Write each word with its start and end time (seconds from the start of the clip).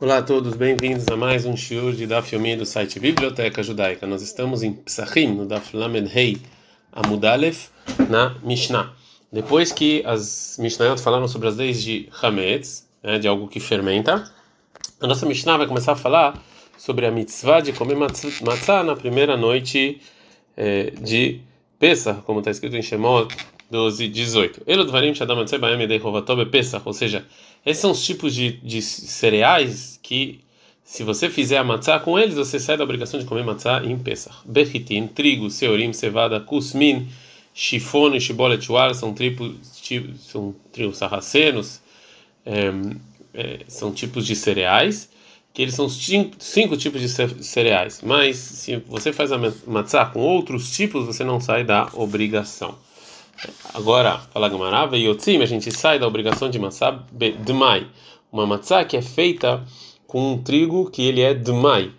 Olá 0.00 0.18
a 0.18 0.22
todos, 0.22 0.56
bem-vindos 0.56 1.06
a 1.06 1.16
mais 1.16 1.46
um 1.46 1.56
shiur 1.56 1.92
de 1.92 2.04
Daf 2.04 2.34
Yomi 2.34 2.56
do 2.56 2.66
site 2.66 2.98
Biblioteca 2.98 3.62
Judaica. 3.62 4.08
Nós 4.08 4.22
estamos 4.22 4.64
em 4.64 4.72
Psachim, 4.72 5.28
no 5.28 5.46
Daf 5.46 5.74
Lamed 5.74 6.10
Hei 6.12 6.36
Amudalef, 6.92 7.68
na 8.10 8.34
Mishnah. 8.42 8.92
Depois 9.32 9.70
que 9.70 10.02
as 10.04 10.56
Mishnayot 10.58 11.00
falaram 11.00 11.28
sobre 11.28 11.46
as 11.46 11.54
leis 11.54 11.80
de 11.80 12.08
Hametz, 12.20 12.88
né, 13.04 13.20
de 13.20 13.28
algo 13.28 13.46
que 13.46 13.60
fermenta, 13.60 14.28
a 15.00 15.06
nossa 15.06 15.24
Mishnah 15.26 15.58
vai 15.58 15.68
começar 15.68 15.92
a 15.92 15.96
falar 15.96 16.42
sobre 16.76 17.06
a 17.06 17.12
mitzvah 17.12 17.60
de 17.60 17.72
comer 17.72 17.94
matzah 17.96 18.82
na 18.82 18.96
primeira 18.96 19.36
noite 19.36 20.00
eh, 20.56 20.92
de 21.00 21.40
Pesach, 21.78 22.20
como 22.22 22.40
está 22.40 22.50
escrito 22.50 22.74
em 22.74 22.82
Shemot 22.82 23.32
12, 23.70 24.08
18. 24.08 24.62
Elodvarim 24.66 25.14
Shadam 25.14 25.40
Atzebaem 25.40 25.80
Edei 25.80 25.98
Rovatobe 25.98 26.46
Pesach, 26.46 26.82
ou 26.84 26.92
seja, 26.92 27.24
esses 27.64 27.80
são 27.80 27.90
os 27.90 28.04
tipos 28.04 28.34
de, 28.34 28.52
de 28.58 28.82
cereais 28.82 29.98
que, 30.02 30.40
se 30.84 31.02
você 31.02 31.30
fizer 31.30 31.58
a 31.58 31.64
matzá 31.64 31.98
com 31.98 32.18
eles, 32.18 32.34
você 32.34 32.58
sai 32.60 32.76
da 32.76 32.84
obrigação 32.84 33.18
de 33.18 33.26
comer 33.26 33.44
matzá 33.44 33.82
em 33.84 33.98
Pesach. 33.98 34.36
Bechitin, 34.44 35.06
trigo, 35.06 35.50
seorim, 35.50 35.92
cevada, 35.92 36.38
kusmin, 36.40 37.08
chifone, 37.54 38.20
shibolet, 38.20 38.66
são 38.94 39.14
tripos, 39.14 39.56
são 40.18 40.54
trigos 40.72 40.98
sarracenos, 40.98 41.80
é, 42.44 42.70
é, 43.32 43.60
são 43.66 43.92
tipos 43.92 44.26
de 44.26 44.36
cereais, 44.36 45.08
que 45.54 45.62
eles 45.62 45.74
são 45.74 45.88
cinco, 45.88 46.36
cinco 46.38 46.76
tipos 46.76 47.00
de 47.00 47.08
cereais. 47.08 48.00
Mas 48.02 48.36
se 48.36 48.76
você 48.88 49.12
faz 49.12 49.30
a 49.32 49.38
matzá 49.66 50.04
com 50.04 50.20
outros 50.20 50.70
tipos, 50.72 51.06
você 51.06 51.22
não 51.22 51.40
sai 51.40 51.64
da 51.64 51.88
obrigação. 51.94 52.76
Agora, 53.72 54.18
fala 54.32 54.48
Gamarava 54.48 54.96
e 54.96 55.06
Yotzim, 55.06 55.42
a 55.42 55.46
gente 55.46 55.70
sai 55.70 55.98
da 55.98 56.06
obrigação 56.06 56.48
de 56.48 56.58
matzá 56.58 57.04
dmai. 57.44 57.86
Uma 58.32 58.46
matzá 58.46 58.84
que 58.84 58.96
é 58.96 59.02
feita 59.02 59.64
com 60.06 60.32
um 60.32 60.42
trigo 60.42 60.90
que 60.90 61.02
ele 61.02 61.20
é 61.20 61.34
dmai. 61.34 61.90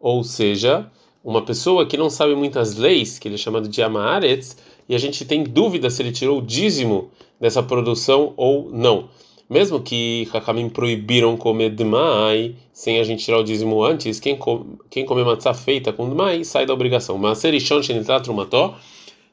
Ou 0.00 0.24
seja, 0.24 0.90
uma 1.22 1.42
pessoa 1.42 1.86
que 1.86 1.96
não 1.96 2.08
sabe 2.08 2.34
muitas 2.34 2.76
leis, 2.76 3.18
que 3.18 3.28
ele 3.28 3.34
é 3.34 3.38
chamado 3.38 3.68
de 3.68 3.82
amaretz, 3.82 4.56
e 4.88 4.94
a 4.94 4.98
gente 4.98 5.24
tem 5.24 5.44
dúvida 5.44 5.90
se 5.90 6.00
ele 6.00 6.12
tirou 6.12 6.38
o 6.38 6.42
dízimo 6.42 7.10
dessa 7.38 7.62
produção 7.62 8.32
ou 8.36 8.70
não. 8.72 9.08
Mesmo 9.50 9.80
que 9.80 10.28
Hakamim 10.32 10.68
proibiram 10.68 11.36
comer 11.36 11.70
dmai 11.70 12.54
sem 12.72 13.00
a 13.00 13.04
gente 13.04 13.24
tirar 13.24 13.38
o 13.38 13.44
dízimo 13.44 13.82
antes, 13.82 14.20
quem, 14.20 14.36
come, 14.36 14.78
quem 14.90 15.06
come 15.06 15.24
matzá 15.24 15.54
feita 15.54 15.92
com 15.92 16.08
dmai 16.08 16.44
sai 16.44 16.66
da 16.66 16.74
obrigação. 16.74 17.16
Mas 17.16 17.38
serishon 17.38 17.82
shenitrat 17.82 18.24
trumató 18.24 18.76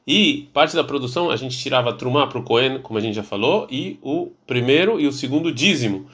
e 0.06 0.48
parte 0.52 0.76
da 0.76 0.84
produção 0.84 1.30
a 1.30 1.36
gente 1.36 1.58
tirava 1.58 1.92
trumá 1.92 2.28
para 2.28 2.38
o 2.38 2.42
Cohen, 2.42 2.78
como 2.78 2.96
a 2.96 3.02
gente 3.02 3.14
já 3.14 3.24
falou, 3.24 3.66
e 3.68 3.98
o 4.00 4.30
primeiro 4.46 5.00
e 5.00 5.06
o 5.06 5.12
segundo 5.12 5.50
dízimo. 5.50 6.06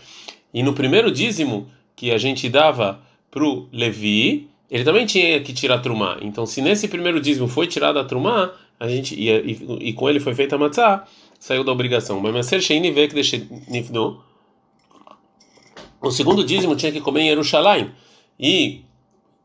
E 0.54 0.62
no 0.62 0.72
primeiro 0.72 1.10
dízimo 1.10 1.68
que 1.94 2.10
a 2.10 2.16
gente 2.16 2.48
dava 2.48 3.00
para 3.30 3.44
o 3.44 3.68
Levi, 3.70 4.48
ele 4.70 4.84
também 4.84 5.04
tinha 5.04 5.38
que 5.40 5.52
tirar 5.52 5.80
trumá. 5.80 6.16
Então, 6.22 6.46
se 6.46 6.62
nesse 6.62 6.88
primeiro 6.88 7.20
dízimo 7.20 7.46
foi 7.46 7.66
tirada 7.66 8.00
a 8.00 8.04
trumá, 8.04 8.52
a 8.80 8.88
gente 8.88 9.14
ia, 9.14 9.40
e, 9.40 9.58
e, 9.80 9.92
com 9.92 10.08
ele 10.08 10.20
foi 10.20 10.34
feita 10.34 10.56
a 10.56 10.58
matzá, 10.58 11.06
saiu 11.38 11.62
da 11.62 11.70
obrigação. 11.70 12.18
Mas. 12.18 12.32
O 16.00 16.10
segundo 16.10 16.42
dízimo 16.42 16.74
tinha 16.74 16.90
que 16.90 17.00
comer 17.00 17.20
em 17.20 17.28
Jerusalém. 17.28 17.90
E 18.40 18.80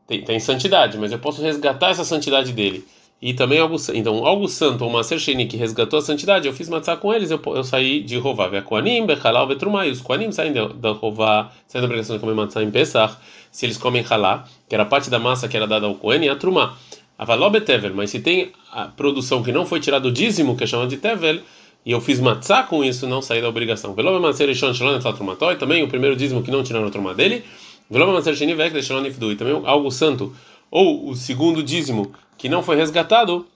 tem, 0.06 0.24
tem 0.24 0.40
santidade, 0.40 0.96
mas 0.96 1.12
eu 1.12 1.18
posso 1.18 1.42
resgatar 1.42 1.90
essa 1.90 2.04
santidade 2.04 2.52
dele 2.52 2.84
e 3.20 3.34
também 3.34 3.58
algo 3.58 3.76
então 3.94 4.24
algo 4.24 4.46
santo 4.46 4.84
ou 4.84 4.90
uma 4.90 5.02
Sheni 5.02 5.46
que 5.46 5.56
resgatou 5.56 5.98
a 5.98 6.02
santidade 6.02 6.46
eu 6.46 6.52
fiz 6.52 6.68
matzah 6.68 6.96
com 6.96 7.12
eles 7.12 7.30
eu, 7.30 7.40
eu 7.46 7.64
saí 7.64 8.00
de 8.00 8.16
Rová 8.16 8.46
ve 8.46 8.62
Koanim 8.62 9.06
bechalal 9.06 9.46
vetrumá 9.46 9.86
e 9.86 9.90
os 9.90 10.00
Koanim 10.00 10.30
saem 10.30 10.52
da, 10.52 10.68
da 10.68 10.92
Rová 10.92 11.50
saem 11.66 11.82
da 11.82 11.86
obrigação 11.86 12.16
de 12.16 12.20
comer 12.20 12.34
matzah 12.34 12.62
em 12.62 12.70
Pesach 12.70 13.16
se 13.50 13.66
eles 13.66 13.76
comem 13.76 14.04
halá 14.08 14.44
que 14.68 14.74
era 14.74 14.84
parte 14.84 15.10
da 15.10 15.18
massa 15.18 15.48
que 15.48 15.56
era 15.56 15.66
dada 15.66 15.86
ao 15.86 15.94
Kohen 15.94 16.24
e 16.24 16.28
a 16.28 16.36
trumá. 16.36 16.76
Avaló 17.18 17.50
betevel 17.50 17.92
mas 17.92 18.10
se 18.10 18.20
tem 18.20 18.52
a 18.70 18.84
produção 18.84 19.42
que 19.42 19.50
não 19.50 19.66
foi 19.66 19.80
tirada 19.80 20.02
do 20.02 20.12
dízimo 20.12 20.56
que 20.56 20.62
é 20.62 20.66
chamado 20.66 20.88
de 20.88 20.98
tevel 20.98 21.40
e 21.84 21.90
eu 21.90 22.00
fiz 22.00 22.20
matzah 22.20 22.62
com 22.64 22.84
isso 22.84 23.08
não 23.08 23.20
saí 23.20 23.40
da 23.42 23.48
obrigação. 23.48 23.94
Veló 23.94 24.20
matzah 24.20 24.52
shon 24.54 24.74
shalom 24.74 24.98
e 24.98 25.56
também 25.56 25.82
o 25.82 25.88
primeiro 25.88 26.14
dízimo 26.14 26.42
que 26.42 26.50
não 26.50 26.62
tiraram 26.62 26.86
a 26.86 26.90
trumá 26.90 27.14
dele. 27.14 27.42
Veló 27.90 28.12
matzah 28.12 28.34
sheni 28.34 28.54
vek 28.54 28.80
shalom 28.82 29.06
e 29.06 29.36
também 29.36 29.60
algo 29.64 29.90
santo 29.90 30.32
ou 30.70 31.08
o 31.08 31.16
segundo 31.16 31.62
dízimo 31.62 32.12
que 32.36 32.48
não 32.48 32.62
foi 32.62 32.76
resgatado, 32.76 33.46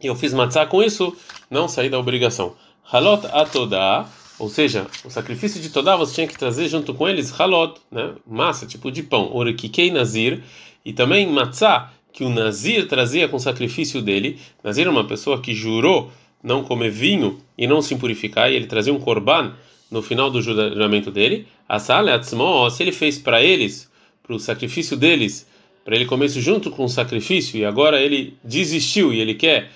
e 0.00 0.06
eu 0.06 0.14
fiz 0.14 0.32
matzá 0.32 0.66
com 0.66 0.82
isso, 0.82 1.16
não 1.50 1.68
saí 1.68 1.88
da 1.88 1.98
obrigação. 1.98 2.54
Halot 2.90 3.26
atodá, 3.32 4.08
ou 4.38 4.48
seja, 4.48 4.86
o 5.04 5.10
sacrifício 5.10 5.60
de 5.60 5.70
todá 5.70 5.96
você 5.96 6.14
tinha 6.14 6.26
que 6.26 6.38
trazer 6.38 6.68
junto 6.68 6.94
com 6.94 7.08
eles 7.08 7.30
halot, 7.38 7.80
né? 7.90 8.14
massa, 8.26 8.66
tipo 8.66 8.90
de 8.90 9.02
pão, 9.02 9.34
orekikei 9.34 9.90
nazir, 9.90 10.42
e 10.84 10.92
também 10.92 11.26
matzá, 11.26 11.92
que 12.12 12.24
o 12.24 12.30
nazir 12.30 12.88
trazia 12.88 13.28
com 13.28 13.36
o 13.36 13.40
sacrifício 13.40 14.00
dele. 14.00 14.38
Nazir 14.62 14.86
é 14.86 14.90
uma 14.90 15.06
pessoa 15.06 15.40
que 15.40 15.54
jurou 15.54 16.10
não 16.42 16.64
comer 16.64 16.90
vinho 16.90 17.38
e 17.56 17.66
não 17.66 17.82
se 17.82 17.94
impurificar, 17.94 18.50
e 18.50 18.56
ele 18.56 18.66
trazia 18.66 18.92
um 18.92 19.00
korban 19.00 19.52
no 19.90 20.02
final 20.02 20.30
do 20.30 20.40
juramento 20.40 21.10
dele. 21.10 21.46
A 21.68 21.78
sala, 21.78 22.20
se 22.22 22.82
ele 22.82 22.92
fez 22.92 23.18
para 23.18 23.42
eles, 23.42 23.90
para 24.22 24.34
o 24.34 24.38
sacrifício 24.38 24.96
deles, 24.96 25.47
para 25.88 25.96
ele 25.96 26.04
comer 26.04 26.26
isso 26.26 26.38
junto 26.42 26.70
com 26.70 26.84
o 26.84 26.88
sacrifício 26.88 27.58
e 27.58 27.64
agora 27.64 27.98
ele 27.98 28.36
desistiu 28.44 29.10
e 29.10 29.20
ele 29.20 29.32
quer 29.32 29.70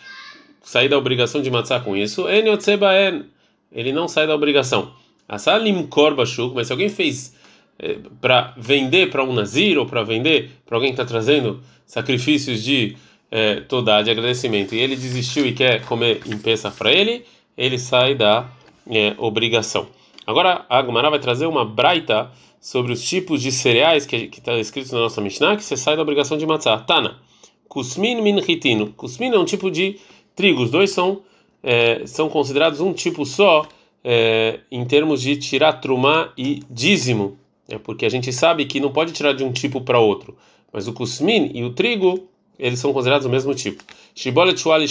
sair 0.62 0.86
da 0.86 0.98
obrigação 0.98 1.40
de 1.40 1.50
matzah 1.50 1.80
com 1.80 1.96
isso, 1.96 2.28
ele 2.28 2.50
não 3.92 4.06
sai 4.06 4.26
da 4.26 4.34
obrigação. 4.34 4.92
Asalim 5.26 5.86
korbashuk, 5.86 6.54
mas 6.54 6.66
se 6.66 6.72
alguém 6.74 6.90
fez 6.90 7.34
eh, 7.78 7.96
para 8.20 8.52
vender 8.58 9.08
para 9.08 9.24
um 9.24 9.32
nazir 9.32 9.78
ou 9.78 9.86
para 9.86 10.02
vender 10.02 10.50
para 10.66 10.76
alguém 10.76 10.90
que 10.90 11.00
está 11.00 11.06
trazendo 11.06 11.62
sacrifícios 11.86 12.62
de 12.62 12.94
eh, 13.30 13.62
toda 13.66 14.02
de 14.02 14.10
agradecimento 14.10 14.74
e 14.74 14.80
ele 14.80 14.96
desistiu 14.96 15.46
e 15.46 15.52
quer 15.52 15.80
comer 15.86 16.20
em 16.26 16.36
peça 16.36 16.70
para 16.70 16.92
ele, 16.92 17.24
ele 17.56 17.78
sai 17.78 18.14
da 18.14 18.50
eh, 18.90 19.14
obrigação. 19.16 19.88
Agora 20.26 20.66
a 20.68 20.78
Agmará 20.78 21.08
vai 21.08 21.20
trazer 21.20 21.46
uma 21.46 21.64
braita 21.64 22.30
sobre 22.62 22.92
os 22.92 23.02
tipos 23.02 23.42
de 23.42 23.50
cereais 23.50 24.06
que 24.06 24.30
está 24.32 24.56
escrito 24.56 24.94
na 24.94 25.00
nossa 25.00 25.20
Mishnah, 25.20 25.56
que 25.56 25.64
você 25.64 25.76
sai 25.76 25.96
da 25.96 26.02
obrigação 26.02 26.38
de 26.38 26.46
matzah. 26.46 26.78
Tana, 26.78 27.18
kusmin 27.68 28.22
min 28.22 28.38
hitino. 28.38 28.92
Kusmin 28.92 29.32
é 29.32 29.38
um 29.38 29.44
tipo 29.44 29.68
de 29.68 29.98
trigo, 30.36 30.62
os 30.62 30.70
dois 30.70 30.92
são, 30.92 31.22
é, 31.60 32.06
são 32.06 32.28
considerados 32.28 32.78
um 32.78 32.92
tipo 32.92 33.26
só 33.26 33.66
é, 34.04 34.60
em 34.70 34.84
termos 34.84 35.20
de 35.20 35.36
tirar 35.36 35.74
trumá 35.74 36.32
e 36.38 36.62
dízimo, 36.70 37.36
é 37.68 37.78
porque 37.78 38.06
a 38.06 38.08
gente 38.08 38.32
sabe 38.32 38.64
que 38.64 38.78
não 38.78 38.92
pode 38.92 39.12
tirar 39.12 39.32
de 39.32 39.42
um 39.42 39.52
tipo 39.52 39.80
para 39.80 39.98
outro, 39.98 40.36
mas 40.72 40.86
o 40.86 40.92
kusmin 40.92 41.50
e 41.52 41.64
o 41.64 41.70
trigo, 41.70 42.28
eles 42.56 42.78
são 42.78 42.92
considerados 42.92 43.26
o 43.26 43.30
mesmo 43.30 43.52
tipo. 43.56 43.82
Shibolet 44.14 44.60
shual 44.60 44.80
e 44.80 44.86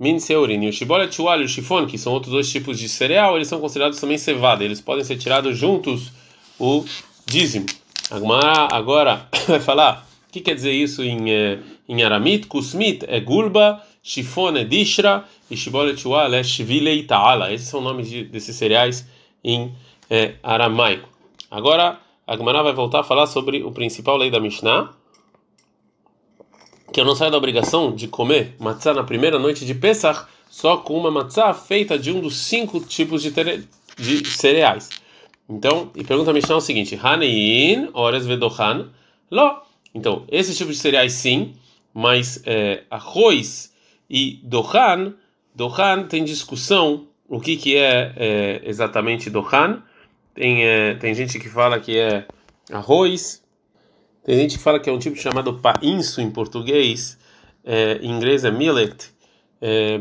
min 0.00 0.18
seurin. 0.18 0.64
E 0.64 0.68
o 0.68 0.72
shibolet 0.72 1.14
shual 1.14 1.40
e 1.40 1.44
o 1.44 1.48
shifon, 1.48 1.86
que 1.86 1.96
são 1.96 2.12
outros 2.12 2.32
dois 2.32 2.50
tipos 2.50 2.76
de 2.76 2.88
cereal, 2.88 3.36
eles 3.36 3.46
são 3.46 3.60
considerados 3.60 4.00
também 4.00 4.18
cevada, 4.18 4.64
eles 4.64 4.80
podem 4.80 5.04
ser 5.04 5.16
tirados 5.16 5.56
juntos 5.56 6.10
o 6.58 6.84
dízimo. 7.24 7.66
Agora 8.10 9.28
vai 9.46 9.60
falar 9.60 10.06
o 10.28 10.32
que 10.32 10.40
quer 10.40 10.54
dizer 10.54 10.72
isso 10.72 11.02
em, 11.02 11.30
eh, 11.30 11.58
em 11.88 12.02
aramit. 12.02 12.46
Kusmit 12.46 13.04
é 13.08 13.20
gulba, 13.20 13.82
shifon 14.02 14.56
é 14.56 14.64
dishra 14.64 15.24
e 15.50 15.56
shibolet 15.56 16.02
é 16.32 16.42
shvilei 16.42 17.02
ta'ala. 17.04 17.52
Esses 17.52 17.68
são 17.68 17.80
nomes 17.80 18.08
de, 18.08 18.24
desses 18.24 18.56
cereais 18.56 19.06
em 19.42 19.74
é, 20.10 20.34
aramaico. 20.42 21.08
Agora 21.50 21.98
a 22.26 22.36
Gemara 22.36 22.62
vai 22.62 22.72
voltar 22.72 23.00
a 23.00 23.04
falar 23.04 23.26
sobre 23.26 23.62
o 23.62 23.70
principal 23.70 24.16
lei 24.16 24.30
da 24.30 24.40
Mishnah, 24.40 24.92
que 26.92 27.00
eu 27.00 27.04
não 27.04 27.14
saio 27.14 27.30
da 27.30 27.36
obrigação 27.36 27.94
de 27.94 28.08
comer 28.08 28.56
matzah 28.58 28.94
na 28.94 29.04
primeira 29.04 29.38
noite 29.38 29.64
de 29.64 29.74
Pesach 29.74 30.26
só 30.50 30.78
com 30.78 30.98
uma 30.98 31.10
matzah 31.10 31.52
feita 31.54 31.98
de 31.98 32.10
um 32.10 32.20
dos 32.20 32.36
cinco 32.36 32.80
tipos 32.80 33.22
de, 33.22 33.30
de 33.98 34.28
cereais. 34.28 34.88
Então, 35.48 35.90
e 35.94 36.02
pergunta 36.02 36.30
a 36.30 36.34
Mishnah 36.34 36.56
o 36.56 36.60
seguinte: 36.60 36.98
Hanein, 37.00 37.88
ores 37.92 38.26
vedohan, 38.26 38.90
lo. 39.30 39.62
Então, 39.94 40.24
esse 40.28 40.54
tipo 40.54 40.70
de 40.70 40.76
cereais 40.76 41.12
sim, 41.12 41.54
mas 41.94 42.42
é, 42.44 42.82
arroz 42.90 43.72
e 44.10 44.40
dohan, 44.42 45.14
dohan 45.54 46.04
tem 46.04 46.24
discussão 46.24 47.06
o 47.28 47.40
que 47.40 47.56
que 47.56 47.76
é, 47.76 48.12
é 48.16 48.60
exatamente 48.64 49.30
dohan. 49.30 49.82
Tem 50.34 50.64
é, 50.64 50.94
tem 50.94 51.14
gente 51.14 51.38
que 51.38 51.48
fala 51.48 51.80
que 51.80 51.96
é 51.96 52.26
arroz, 52.70 53.42
tem 54.24 54.36
gente 54.36 54.58
que 54.58 54.62
fala 54.62 54.80
que 54.80 54.90
é 54.90 54.92
um 54.92 54.98
tipo 54.98 55.16
chamado 55.16 55.54
painço 55.60 56.20
em 56.20 56.30
português, 56.30 57.18
em 58.02 58.10
inglês 58.10 58.44
é 58.44 58.50
millet. 58.50 59.14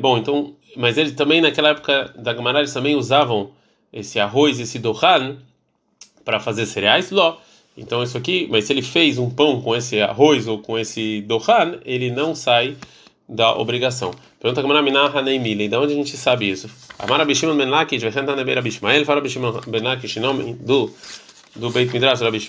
Bom, 0.01 0.17
então, 0.17 0.55
mas 0.75 0.97
eles 0.97 1.13
também 1.13 1.39
naquela 1.39 1.69
época 1.69 2.13
da 2.17 2.33
Gamara 2.33 2.59
eles 2.59 2.73
também 2.73 2.95
usavam 2.95 3.51
esse 3.95 4.19
arroz, 4.19 4.59
esse 4.59 4.77
dohan, 4.77 5.37
para 6.23 6.39
fazer 6.39 6.67
cereais? 6.67 7.09
Ló. 7.09 7.37
Então 7.77 8.03
isso 8.03 8.17
aqui, 8.17 8.47
mas 8.51 8.65
se 8.65 8.73
ele 8.73 8.81
fez 8.81 9.17
um 9.17 9.29
pão 9.29 9.61
com 9.61 9.75
esse 9.75 9.99
arroz 10.01 10.47
ou 10.47 10.59
com 10.59 10.77
esse 10.77 11.21
dohan, 11.21 11.79
ele 11.83 12.11
não 12.11 12.35
sai 12.35 12.75
da 13.27 13.57
obrigação. 13.57 14.11
Pergunta 14.39 14.61
como 14.61 14.73
na 14.73 14.81
Minah 14.81 15.07
Haneimile, 15.07 15.67
de 15.67 15.75
onde 15.75 15.93
a 15.93 15.95
gente 15.95 16.15
sabe 16.15 16.49
isso? 16.49 16.69
Amar 16.99 17.19
Abishimon 17.19 17.57
Ben 17.57 17.69
Lakish, 17.69 18.03
Vechentan 18.03 18.35
Neber 18.35 18.59
Abishmael, 18.59 19.03
fala 19.03 19.19
Abishimon 19.19 19.61
Ben 19.67 19.81
Lakish, 19.81 20.17
em 20.17 20.19
nome 20.19 20.53
do 20.53 20.93
do 21.55 21.69
Beit 21.71 21.91
Midrash 21.91 22.21
Rabi. 22.21 22.39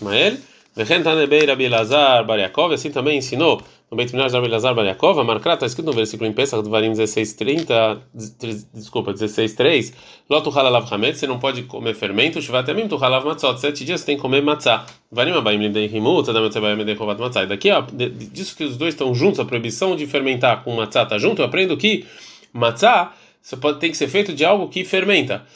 Assim 2.72 2.90
também 2.90 3.16
ensinou 3.16 3.62
no 3.90 3.96
Beit 3.96 4.12
Midrash 4.12 4.32
Rabi 4.34 4.50
Yaakov, 4.50 5.20
a 5.20 5.24
Markrat 5.24 5.54
está 5.54 5.66
escrito 5.66 5.86
no 5.86 5.92
versículo 5.92 6.28
em 6.28 6.32
Pesach, 6.34 6.68
Varim 6.68 6.92
16:30, 6.92 8.00
desculpa, 8.74 9.12
16:3, 9.14 9.94
Lotu 10.28 10.50
Halalav 10.50 10.86
você 10.86 11.26
não 11.26 11.38
pode 11.38 11.62
comer 11.62 11.94
fermento, 11.94 12.42
Shvatamim 12.42 12.88
Tu 12.88 12.96
Halav 12.96 13.24
Matzot, 13.24 13.58
sete 13.58 13.84
dias 13.84 14.00
você 14.00 14.06
tem 14.06 14.16
que 14.16 14.22
comer 14.22 14.42
matzah. 14.42 14.84
Varim 15.10 15.32
Abaim 15.32 15.58
Lidei 15.58 15.86
Himut, 15.86 16.28
Adam 16.28 16.48
Tzebayim 16.50 16.76
Lidei 16.76 16.96
Chovat 16.96 17.18
Matzah. 17.18 17.44
E 17.44 17.46
daqui, 17.46 17.70
ó, 17.70 17.80
disso 17.80 18.54
que 18.56 18.64
os 18.64 18.76
dois 18.76 18.92
estão 18.92 19.14
juntos, 19.14 19.40
a 19.40 19.44
proibição 19.44 19.96
de 19.96 20.06
fermentar 20.06 20.62
com 20.62 20.74
matzah 20.74 21.04
está 21.04 21.16
junto, 21.16 21.40
eu 21.40 21.46
aprendo 21.46 21.76
que 21.76 22.04
matzah 22.52 23.12
você 23.40 23.56
pode, 23.56 23.78
tem 23.78 23.92
que 23.92 23.96
ser 23.96 24.08
feito 24.08 24.32
de 24.32 24.44
algo 24.44 24.68
que 24.68 24.84
fermenta. 24.84 25.46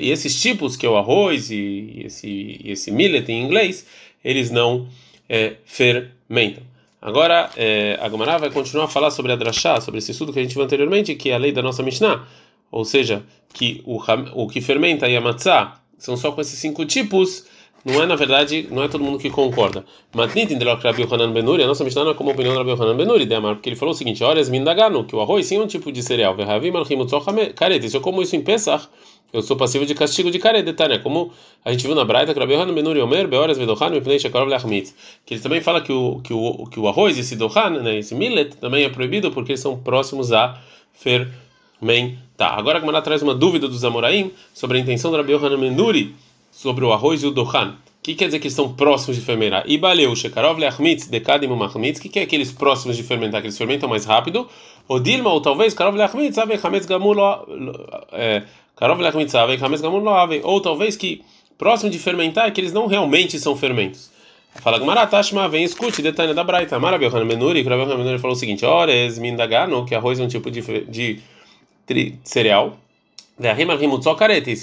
E 0.00 0.10
esses 0.10 0.40
tipos, 0.40 0.76
que 0.76 0.86
é 0.86 0.88
o 0.88 0.96
arroz 0.96 1.50
e 1.50 2.04
esse, 2.06 2.58
esse 2.64 2.90
millet 2.90 3.30
em 3.30 3.44
inglês, 3.44 3.86
eles 4.24 4.50
não 4.50 4.88
é, 5.28 5.56
fermentam. 5.66 6.62
Agora, 7.02 7.50
é, 7.54 7.98
a 8.00 8.08
Gomara 8.08 8.38
vai 8.38 8.50
continuar 8.50 8.86
a 8.86 8.88
falar 8.88 9.10
sobre 9.10 9.30
a 9.30 9.36
drachá, 9.36 9.78
sobre 9.80 9.98
esse 9.98 10.12
estudo 10.12 10.32
que 10.32 10.38
a 10.38 10.42
gente 10.42 10.54
viu 10.54 10.64
anteriormente, 10.64 11.14
que 11.14 11.28
é 11.28 11.34
a 11.34 11.38
lei 11.38 11.52
da 11.52 11.60
nossa 11.60 11.82
Mishnah. 11.82 12.26
Ou 12.70 12.84
seja, 12.84 13.24
que 13.52 13.82
o, 13.84 14.00
o 14.34 14.48
que 14.48 14.62
fermenta 14.62 15.06
e 15.06 15.16
a 15.16 15.20
matzah 15.20 15.80
são 15.98 16.16
só 16.16 16.32
com 16.32 16.40
esses 16.40 16.58
cinco 16.58 16.86
tipos 16.86 17.46
não 17.84 18.02
é, 18.02 18.06
na 18.06 18.14
verdade, 18.14 18.68
não 18.70 18.82
é 18.82 18.88
todo 18.88 19.02
mundo 19.02 19.18
que 19.18 19.30
concorda. 19.30 19.84
Matnit 20.14 20.52
indelok 20.52 20.82
Rabi 20.82 21.02
Yohanan 21.02 21.32
Benuri, 21.32 21.62
a 21.62 21.66
nossa 21.66 21.82
Mishnah 21.82 22.04
não 22.04 22.10
é 22.10 22.14
como 22.14 22.30
a 22.30 22.32
opinião 22.34 22.52
do 22.52 22.58
Rabi 22.58 22.70
Yohanan 22.70 22.96
Benuri, 22.96 23.26
porque 23.26 23.70
ele 23.70 23.76
falou 23.76 23.94
o 23.94 23.96
seguinte: 23.96 24.22
Ores 24.22 24.50
mindagano, 24.50 25.04
que 25.04 25.16
o 25.16 25.20
arroz 25.20 25.46
sim 25.46 25.56
é 25.56 25.60
um 25.60 25.66
tipo 25.66 25.90
de 25.90 26.02
cereal. 26.02 26.34
Verhavim 26.34 26.72
karet. 27.54 27.88
Se 27.88 27.96
eu 27.96 28.02
como 28.02 28.20
isso 28.20 28.36
em 28.36 28.42
Pesach, 28.42 28.86
eu 29.32 29.40
sou 29.40 29.56
passivo 29.56 29.86
de 29.86 29.94
castigo 29.94 30.30
de 30.30 30.38
karet, 30.38 30.62
né? 30.62 30.98
Como 30.98 31.32
a 31.64 31.72
gente 31.72 31.86
viu 31.86 31.94
na 31.94 32.04
Braita, 32.04 32.34
que 32.34 32.40
Rabi 32.40 32.52
Yohanan 32.52 32.74
Benuri 32.74 33.00
Omer, 33.00 33.26
Beores 33.26 33.56
vedochan, 33.56 33.88
mipnei 33.88 34.18
shekarov 34.18 34.50
leachmitz. 34.50 34.94
Que 35.24 35.34
ele 35.34 35.40
também 35.40 35.62
fala 35.62 35.80
que 35.80 35.92
o, 35.92 36.20
que 36.22 36.34
o, 36.34 36.66
que 36.66 36.78
o 36.78 36.86
arroz, 36.86 37.16
esse 37.16 37.34
dochan, 37.34 37.70
né, 37.82 37.98
esse 37.98 38.14
millet, 38.14 38.56
também 38.56 38.84
é 38.84 38.90
proibido 38.90 39.30
porque 39.30 39.52
eles 39.52 39.60
são 39.60 39.78
próximos 39.78 40.32
a 40.32 40.60
fermentar. 40.92 42.58
Agora 42.58 42.76
a 42.76 42.80
Gemara 42.80 43.00
traz 43.00 43.22
uma 43.22 43.34
dúvida 43.34 43.66
dos 43.66 43.84
Amoraim 43.84 44.32
sobre 44.52 44.76
a 44.76 44.80
intenção 44.82 45.10
do 45.10 45.16
Rabi 45.16 45.32
Yohanan 45.32 45.58
Benuri 45.58 46.14
sobre 46.60 46.84
o 46.84 46.92
arroz 46.92 47.22
e 47.22 47.26
o 47.26 47.30
dohan. 47.30 47.70
O 47.70 48.02
que 48.02 48.14
quer 48.14 48.26
dizer 48.26 48.38
que 48.38 48.48
estão 48.48 48.70
próximos 48.74 49.16
de 49.16 49.22
fermentar? 49.22 49.62
E 49.66 49.78
baleu, 49.78 50.14
shekarov 50.14 50.58
leachmitz, 50.58 51.06
dekadim 51.06 51.46
machmitz. 51.46 51.98
O 51.98 52.02
que 52.02 52.18
é 52.18 52.22
aqueles 52.22 52.52
próximos 52.52 52.98
de 52.98 53.02
fermentar, 53.02 53.40
que 53.40 53.46
eles 53.46 53.56
fermentam 53.56 53.88
mais 53.88 54.04
rápido? 54.04 54.46
O 54.86 54.98
dilma, 54.98 55.32
ou 55.32 55.40
talvez, 55.40 55.72
karov 55.72 55.96
leachmitz, 55.96 56.36
ave 56.36 56.58
chametz 56.58 56.84
gamur 56.84 57.16
lo... 57.16 57.46
É, 58.12 58.42
karov 58.76 59.00
leachmitz, 59.00 59.34
ave 59.34 59.56
chametz 59.56 59.80
gamur 59.80 60.02
lo 60.02 60.10
ave. 60.10 60.42
Ou 60.44 60.60
talvez 60.60 60.96
que 60.96 61.22
próximo 61.56 61.90
de 61.90 61.98
fermentar 61.98 62.46
é 62.48 62.50
que 62.50 62.60
eles 62.60 62.74
não 62.74 62.86
realmente 62.86 63.38
são 63.38 63.56
fermentos. 63.56 64.10
Fala 64.56 64.78
Gumara, 64.78 65.06
Tashma, 65.06 65.48
vem 65.48 65.64
escute, 65.64 66.02
detalhe 66.02 66.34
da 66.34 66.44
Braita. 66.44 66.78
Maravilha, 66.78 67.08
Yohanan 67.08 67.26
Benuri, 67.26 67.62
que 67.62 67.70
Benuri 67.70 68.18
falou 68.18 68.36
o 68.36 68.38
seguinte: 68.38 68.66
Ores 68.66 69.18
mindagano, 69.18 69.86
que 69.86 69.94
arroz 69.94 70.20
é 70.20 70.24
um 70.24 70.28
tipo 70.28 70.50
de, 70.50 70.60
de, 70.60 71.20
de 71.86 72.14
cereal. 72.22 72.76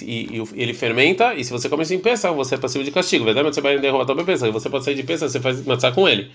E, 0.04 0.42
ele 0.56 0.74
fermenta, 0.74 1.34
e 1.34 1.44
se 1.44 1.52
você 1.52 1.68
come 1.68 1.82
isso 1.82 1.96
em 1.96 2.00
peça, 2.00 2.32
você 2.32 2.56
é 2.56 2.58
passivo 2.58 2.84
de 2.84 2.92
castigo. 2.92 3.26
Você 3.26 3.60
vai 3.60 3.80
derrubar 3.80 4.10
a 4.10 4.24
peça, 4.24 4.52
você 4.52 4.70
pode 4.70 4.86
sair 4.86 4.96
de 4.96 5.04
peça, 5.04 5.28
você 5.28 5.40
faz 5.40 5.66
matzah 5.66 5.92
com 5.92 6.08
ele. 6.08 6.30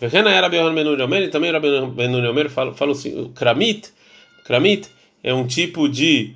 era 0.00 0.46
e 0.46 1.28
também 1.28 1.50
Rabi 1.50 1.68
Benuri 1.88 2.28
Omer 2.28 2.48
fala 2.48 2.92
assim: 2.92 3.32
kramit, 3.34 3.90
kramit 4.44 4.88
é 5.22 5.34
um 5.34 5.46
tipo 5.46 5.88
de 5.88 6.34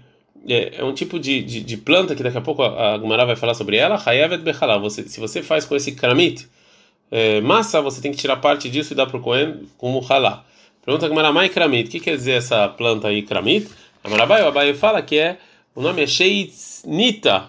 é, 0.49 0.81
é 0.81 0.85
um 0.85 0.93
tipo 0.93 1.19
de, 1.19 1.43
de, 1.43 1.61
de, 1.61 1.77
planta 1.77 2.15
que 2.15 2.23
daqui 2.23 2.37
a 2.37 2.41
pouco 2.41 2.63
a 2.63 2.99
Gumara 2.99 3.25
vai 3.25 3.37
falar 3.37 3.55
sobre 3.55 3.77
ela. 3.77 4.01
Hayavet 4.05 4.43
bechalá. 4.43 4.79
Se 4.91 5.21
você 5.21 5.43
faz 5.43 5.65
com 5.65 5.75
esse 5.75 5.93
kramit 5.93 6.47
é, 7.11 7.41
massa, 7.41 7.81
você 7.81 8.01
tem 8.01 8.11
que 8.11 8.19
tirar 8.19 8.37
parte 8.37 8.69
disso 8.69 8.93
e 8.93 8.97
dar 8.97 9.07
para 9.07 9.17
o 9.17 9.21
Kohen 9.21 9.69
como 9.79 10.05
halá. 10.11 10.45
Pergunta 10.85 11.07
a 11.07 11.09
Gumara, 11.09 11.33
mai 11.33 11.49
kramit. 11.49 11.89
O 11.89 11.91
que 11.91 12.01
quer 12.01 12.17
dizer 12.17 12.33
essa 12.33 12.69
planta 12.69 13.09
aí, 13.09 13.23
kramit? 13.23 13.69
Amarabai, 14.05 14.43
o 14.43 14.49
Abai 14.49 14.75
fala 14.75 15.01
que 15.01 15.19
é 15.19 15.39
o 15.75 15.81
nome 15.81 16.03
é 16.03 16.07
Sheitznita, 16.07 17.49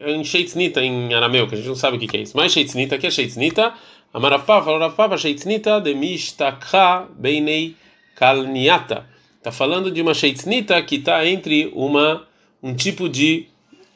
em 0.00 0.22
Sheitznita 0.24 0.80
em 0.80 1.12
arameu, 1.12 1.48
que 1.48 1.54
a 1.54 1.58
gente 1.58 1.66
não 1.66 1.74
sabe 1.74 1.96
o 1.96 2.00
que 2.00 2.16
é 2.16 2.20
isso. 2.20 2.36
Mas 2.36 2.52
Sheitznita, 2.52 2.96
que 2.96 3.08
é 3.08 3.10
Sheitznita? 3.10 3.74
Amarapá, 4.14 4.62
falou 4.62 4.78
Rapá, 4.78 5.16
Sheitznita 5.18 5.80
de 5.80 5.94
Mishtakha 5.94 7.08
Beinei 7.18 7.74
Kalniata. 8.14 9.04
Está 9.36 9.50
falando 9.50 9.90
de 9.90 10.00
uma 10.00 10.14
Sheitznita 10.14 10.80
que 10.82 10.96
está 10.96 11.26
entre 11.26 11.70
uma 11.74 12.26
um 12.62 12.74
tipo 12.74 13.08
de 13.08 13.48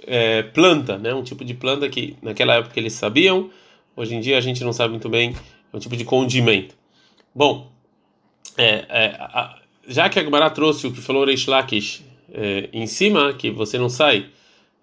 é, 0.05 0.43
planta, 0.43 0.99
né? 0.99 1.15
Um 1.15 1.23
tipo 1.23 1.45
de 1.45 1.55
planta 1.55 1.89
que 1.89 2.17
naquela 2.21 2.57
época 2.57 2.79
eles 2.79 2.93
sabiam, 2.93 3.51
hoje 3.97 4.17
em 4.17 4.21
dia 4.21 4.37
a 4.37 4.41
gente 4.41 4.65
não 4.65 4.73
sabe 4.73 4.91
muito 4.91 5.09
bem, 5.09 5.35
é 5.73 5.77
um 5.77 5.81
tipo 5.81 5.97
de 5.97 6.05
condimento. 6.05 6.75
Bom, 7.35 7.71
é, 8.59 8.85
é, 8.89 9.17
a, 9.19 9.60
já 9.91 10.09
que 10.09 10.21
a 10.21 10.25
Gemara 10.25 10.49
trouxe 10.49 10.87
o 10.87 10.93
que 10.93 11.01
falou 11.01 11.25
Reish 11.25 11.49
Lakish 11.49 12.03
é, 12.33 12.69
em 12.73 12.87
cima, 12.87 13.35
que 13.35 13.51
você 13.51 13.77
não 13.77 13.89
sai, 13.89 14.27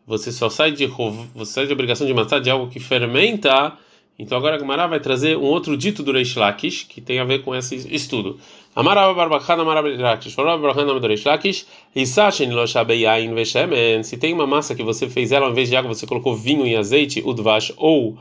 você 0.06 0.32
só 0.34 0.50
sai 0.50 0.72
de 0.72 0.86
você 0.86 1.54
sai 1.54 1.66
de 1.66 1.74
obrigação 1.74 2.06
de 2.06 2.14
matar 2.14 2.40
de 2.40 2.50
algo 2.50 2.70
que 2.70 2.80
fermenta. 2.80 3.74
Então 4.20 4.38
agora 4.38 4.58
a 4.58 4.60
Gemara 4.60 4.86
vai 4.88 5.00
trazer 5.00 5.38
um 5.38 5.44
outro 5.44 5.78
dito 5.78 6.04
do 6.04 6.12
Reish 6.12 6.36
Lakish 6.36 6.84
que 6.84 7.00
tem 7.00 7.20
a 7.20 7.24
ver 7.24 7.44
com 7.44 7.56
esse 7.56 7.76
estudo. 7.94 8.38
Amarava 8.76 9.14
barbachana 9.14 9.64
marabilakish, 9.64 10.34
falava 10.34 10.62
barbachana 10.62 11.00
do 11.00 11.08
Reish 11.08 11.24
Lakish, 11.24 11.66
isashen 11.96 12.52
lo 12.52 12.68
shabeyain 12.68 13.34
veshemen. 13.34 14.04
Se 14.04 14.18
tem 14.18 14.34
uma 14.34 14.46
massa 14.46 14.76
que 14.76 14.84
você 14.84 15.08
fez 15.08 15.32
ela 15.32 15.46
ao 15.46 15.52
invés 15.52 15.70
de 15.70 15.76
água, 15.76 15.94
você 15.94 16.06
colocou 16.06 16.36
vinho 16.36 16.68
e 16.68 16.76
azeite, 16.76 17.22
udvash 17.26 17.72
ou 17.78 18.18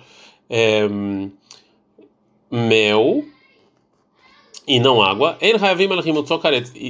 é, 0.48 0.88
mel 2.50 3.24
e 4.66 4.80
não 4.80 5.02
água. 5.02 5.38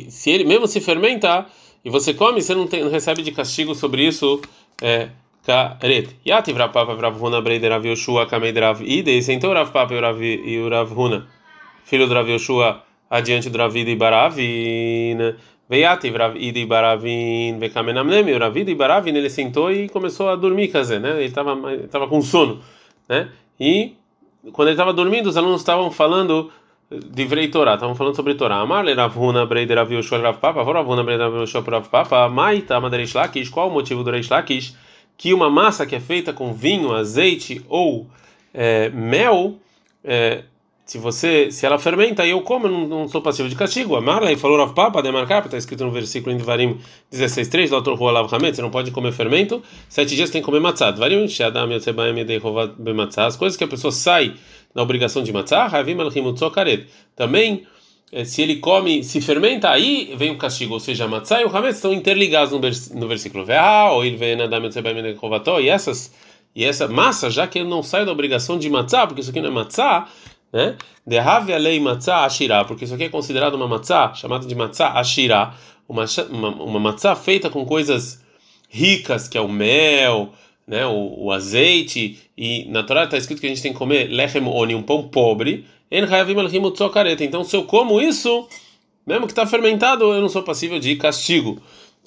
Se 0.09 0.31
ele 0.31 0.45
mesmo 0.45 0.67
se 0.67 0.81
fermentar 0.81 1.51
e 1.85 1.91
você 1.91 2.15
come, 2.15 2.41
você 2.41 2.55
não, 2.55 2.67
tem, 2.67 2.83
não 2.83 2.91
recebe 2.91 3.23
de 3.23 3.31
castigo 3.31 3.75
sobre 3.75 4.07
isso. 4.07 4.41
É, 4.81 5.09
Karet. 5.47 6.17
Yativ 6.27 6.57
Rav 6.57 6.73
Papa 6.73 6.95
Rav 6.95 7.23
Huna 7.23 7.41
Breider 7.41 7.71
Rav 7.71 7.87
Yoshua 7.87 8.27
Kamed 8.27 8.59
Rav 8.59 8.83
Ide. 8.83 9.23
Sentou 9.23 9.53
Rav 9.53 9.71
Papa 9.71 9.95
e 9.95 10.59
o 10.59 10.69
Rav 10.69 10.93
Huna, 10.93 11.29
filho 11.85 12.09
do 12.09 12.15
Rav 12.15 12.29
Yoshua, 12.29 12.83
adiante 13.09 13.49
do 13.49 13.59
Rav 13.59 13.77
Ide 13.77 13.93
e 13.93 13.97
Baravin. 13.97 15.37
Veiativ 15.69 16.17
Rav 16.17 16.37
Ide 16.37 16.61
e 16.61 16.67
Baravin. 16.67 17.59
Vekamenamnem. 17.61 18.35
O 18.35 18.39
Rav 18.39 18.57
Ide 18.57 18.73
e 18.73 18.75
Baravin 18.75 19.15
ele 19.15 19.31
sentou 19.31 19.71
e 19.71 19.89
começou 19.89 20.29
a 20.29 20.35
dormir, 20.35 20.69
quer 20.69 20.85
né? 20.99 21.11
Ele 21.11 21.27
estava 21.27 21.57
tava 21.89 22.09
com 22.09 22.21
sono, 22.21 22.61
né? 23.09 23.29
E 23.61 23.95
quando 24.53 24.69
ele 24.69 24.75
estava 24.75 24.93
dormindo, 24.93 25.29
os 25.29 25.37
alunos 25.37 25.61
estavam 25.61 25.91
falando 25.91 26.51
Divrei 26.89 27.49
Torá, 27.49 27.75
estavam 27.75 27.97
falando 27.97 28.15
sobre 28.15 28.35
Torá. 28.35 28.61
Amar 28.61 28.85
Ravuna 28.87 29.45
Breider 29.45 29.77
Rav 29.77 29.93
Yoshua 29.93 30.19
Rav 30.19 30.39
Papa, 30.39 30.63
Ravuna 30.63 31.03
Breider 31.03 31.27
Rav 31.27 31.41
Yoshua 31.41 31.61
Rav 31.63 31.89
Papa, 31.89 32.29
Maita 32.29 32.79
Madereish 32.81 33.13
Lakish, 33.13 33.49
qual 33.49 33.69
o 33.69 33.73
motivo 33.73 34.05
do 34.05 34.11
Reish 34.13 34.29
Lakish? 34.29 34.73
Que 35.19 35.35
uma 35.35 35.51
massa 35.51 35.85
que 35.85 35.97
é 35.97 36.01
feita 36.01 36.33
com 36.33 36.53
vinho, 36.53 36.95
azeite 36.95 37.61
ou 37.69 38.07
é, 38.55 38.89
mel, 38.91 39.57
é, 40.05 40.45
se 40.85 40.99
você, 40.99 41.51
se 41.51 41.67
ela 41.67 41.77
fermenta 41.77 42.25
e 42.25 42.31
eu 42.31 42.41
como, 42.43 42.69
eu 42.69 42.71
não, 42.71 42.87
não 42.87 43.09
sou 43.09 43.21
passivo 43.21 43.49
de 43.49 43.57
castigo. 43.57 43.97
Amarlei 43.97 44.37
falou 44.37 44.57
Rav 44.57 44.73
Papa, 44.73 45.03
demarcar, 45.03 45.45
está 45.45 45.59
escrito 45.59 45.85
no 45.85 45.91
versículo 45.91 46.33
em 46.33 46.39
Devarim 46.39 46.79
16:3, 47.13 47.69
Doutor 47.69 47.99
Rualav 47.99 48.33
Hamet, 48.33 48.55
você 48.55 48.63
não 48.63 48.71
pode 48.71 48.93
comer 48.93 49.11
fermento. 49.11 49.61
Sete 49.89 50.15
dias 50.15 50.31
tem 50.31 50.41
que 50.41 50.45
comer 50.45 50.61
matzah. 50.61 50.93
Devarim 50.93 51.27
Shadam 51.27 51.73
Yotzebaim 51.73 52.17
Yedei 52.17 52.39
Rovat 52.39 52.75
Bematzah. 52.79 53.27
As 53.27 53.37
coisas 53.37 53.57
que 53.57 53.65
a 53.65 53.69
pessoa 53.69 53.91
sai 53.91 54.35
na 54.77 54.83
obrigação 54.83 55.23
de 55.23 55.33
matzah, 55.33 55.65
Havim 55.65 55.99
Alchimut 55.99 56.39
Karet. 56.53 56.87
Também, 57.17 57.67
eh, 58.13 58.27
se 58.27 58.43
ele 58.43 58.57
come, 58.57 59.03
se 59.03 59.23
fermenta, 59.23 59.71
aí 59.71 60.15
vem 60.17 60.31
o 60.31 60.37
castigo, 60.37 60.75
ou 60.75 60.81
seja, 60.81 61.07
a 61.07 61.41
e 61.41 61.45
o 61.45 61.57
hametz 61.57 61.77
estão 61.77 61.95
interligados 61.95 62.53
no, 62.53 62.61
vers, 62.61 62.91
no 62.91 63.09
versículo. 63.09 63.47
ou 63.91 64.05
ele 64.05 64.17
vem 64.17 64.37
E 65.63 65.69
essas 65.71 66.13
e 66.55 66.65
essa 66.65 66.89
massa, 66.89 67.29
já 67.29 67.47
que 67.47 67.59
ele 67.59 67.69
não 67.69 67.83
sai 67.83 68.07
da 68.07 68.13
obrigação 68.13 68.59
de 68.59 68.71
matzah, 68.71 69.07
porque 69.07 69.21
isso 69.21 69.29
aqui 69.29 69.43
não 69.43 69.49
é 69.49 69.53
matzah, 69.53 70.09
né? 70.51 70.77
A 71.07 71.59
lei 71.59 71.79
matzah 71.79 72.25
ashirá, 72.25 72.65
porque 72.65 72.87
isso 72.87 72.95
aqui 72.95 73.05
é 73.05 73.09
considerado 73.11 73.55
uma 73.55 73.69
matzah, 73.69 74.15
chamada 74.15 74.47
de 74.47 74.55
matzah 74.55 74.93
ashirá, 74.93 75.55
uma, 75.87 76.07
uma, 76.31 76.49
uma 76.49 77.15
feita 77.15 77.51
com 77.51 77.67
coisas 77.67 78.25
ricas, 78.71 79.29
que 79.29 79.37
é 79.37 79.41
o 79.41 79.49
mel, 79.49 80.33
né, 80.67 80.87
o, 80.87 81.27
o, 81.27 81.33
azeite, 81.33 82.19
e 82.37 82.65
na 82.69 82.83
Torá 82.83 83.05
está 83.05 83.17
escrito 83.17 83.41
que 83.41 83.47
a 83.47 83.49
gente 83.49 83.63
tem 83.63 83.73
que 83.73 83.79
comer 83.79 84.09
lechem 84.09 84.45
oni, 84.47 84.75
um 84.75 84.83
pão 84.83 85.09
pobre, 85.09 85.65
então 85.91 87.45
se 87.45 87.57
eu 87.57 87.65
como 87.65 88.01
isso, 88.01 88.49
mesmo 89.07 89.27
que 89.27 89.33
está 89.33 89.47
fermentado, 89.47 90.05
eu 90.13 90.21
não 90.21 90.29
sou 90.29 90.43
passível 90.43 90.81
de 90.81 90.97
castigo. 90.97 91.63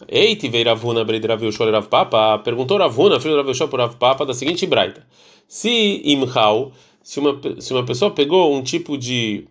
Eite 0.08 0.48
veio 0.48 0.66
Ravuna 0.66 1.04
Breidraviu 1.04 1.50
Rav 1.52 1.88
Papa, 1.88 2.40
perguntou 2.40 2.78
Ravuna, 2.78 3.20
filho 3.20 3.42
do 3.42 3.52
Rav 3.52 3.68
por 3.70 3.96
Papa, 3.96 4.26
da 4.26 4.34
seguinte 4.34 4.66
braita: 4.66 5.06
Se 5.48 6.02
imhal, 6.06 6.72
se 7.04 7.20
uma, 7.20 7.40
se 7.60 7.74
uma 7.74 7.86
pessoa 7.86 8.12
pegou 8.12 8.54
um 8.56 8.62
tipo 8.62 8.98
de 8.98 9.46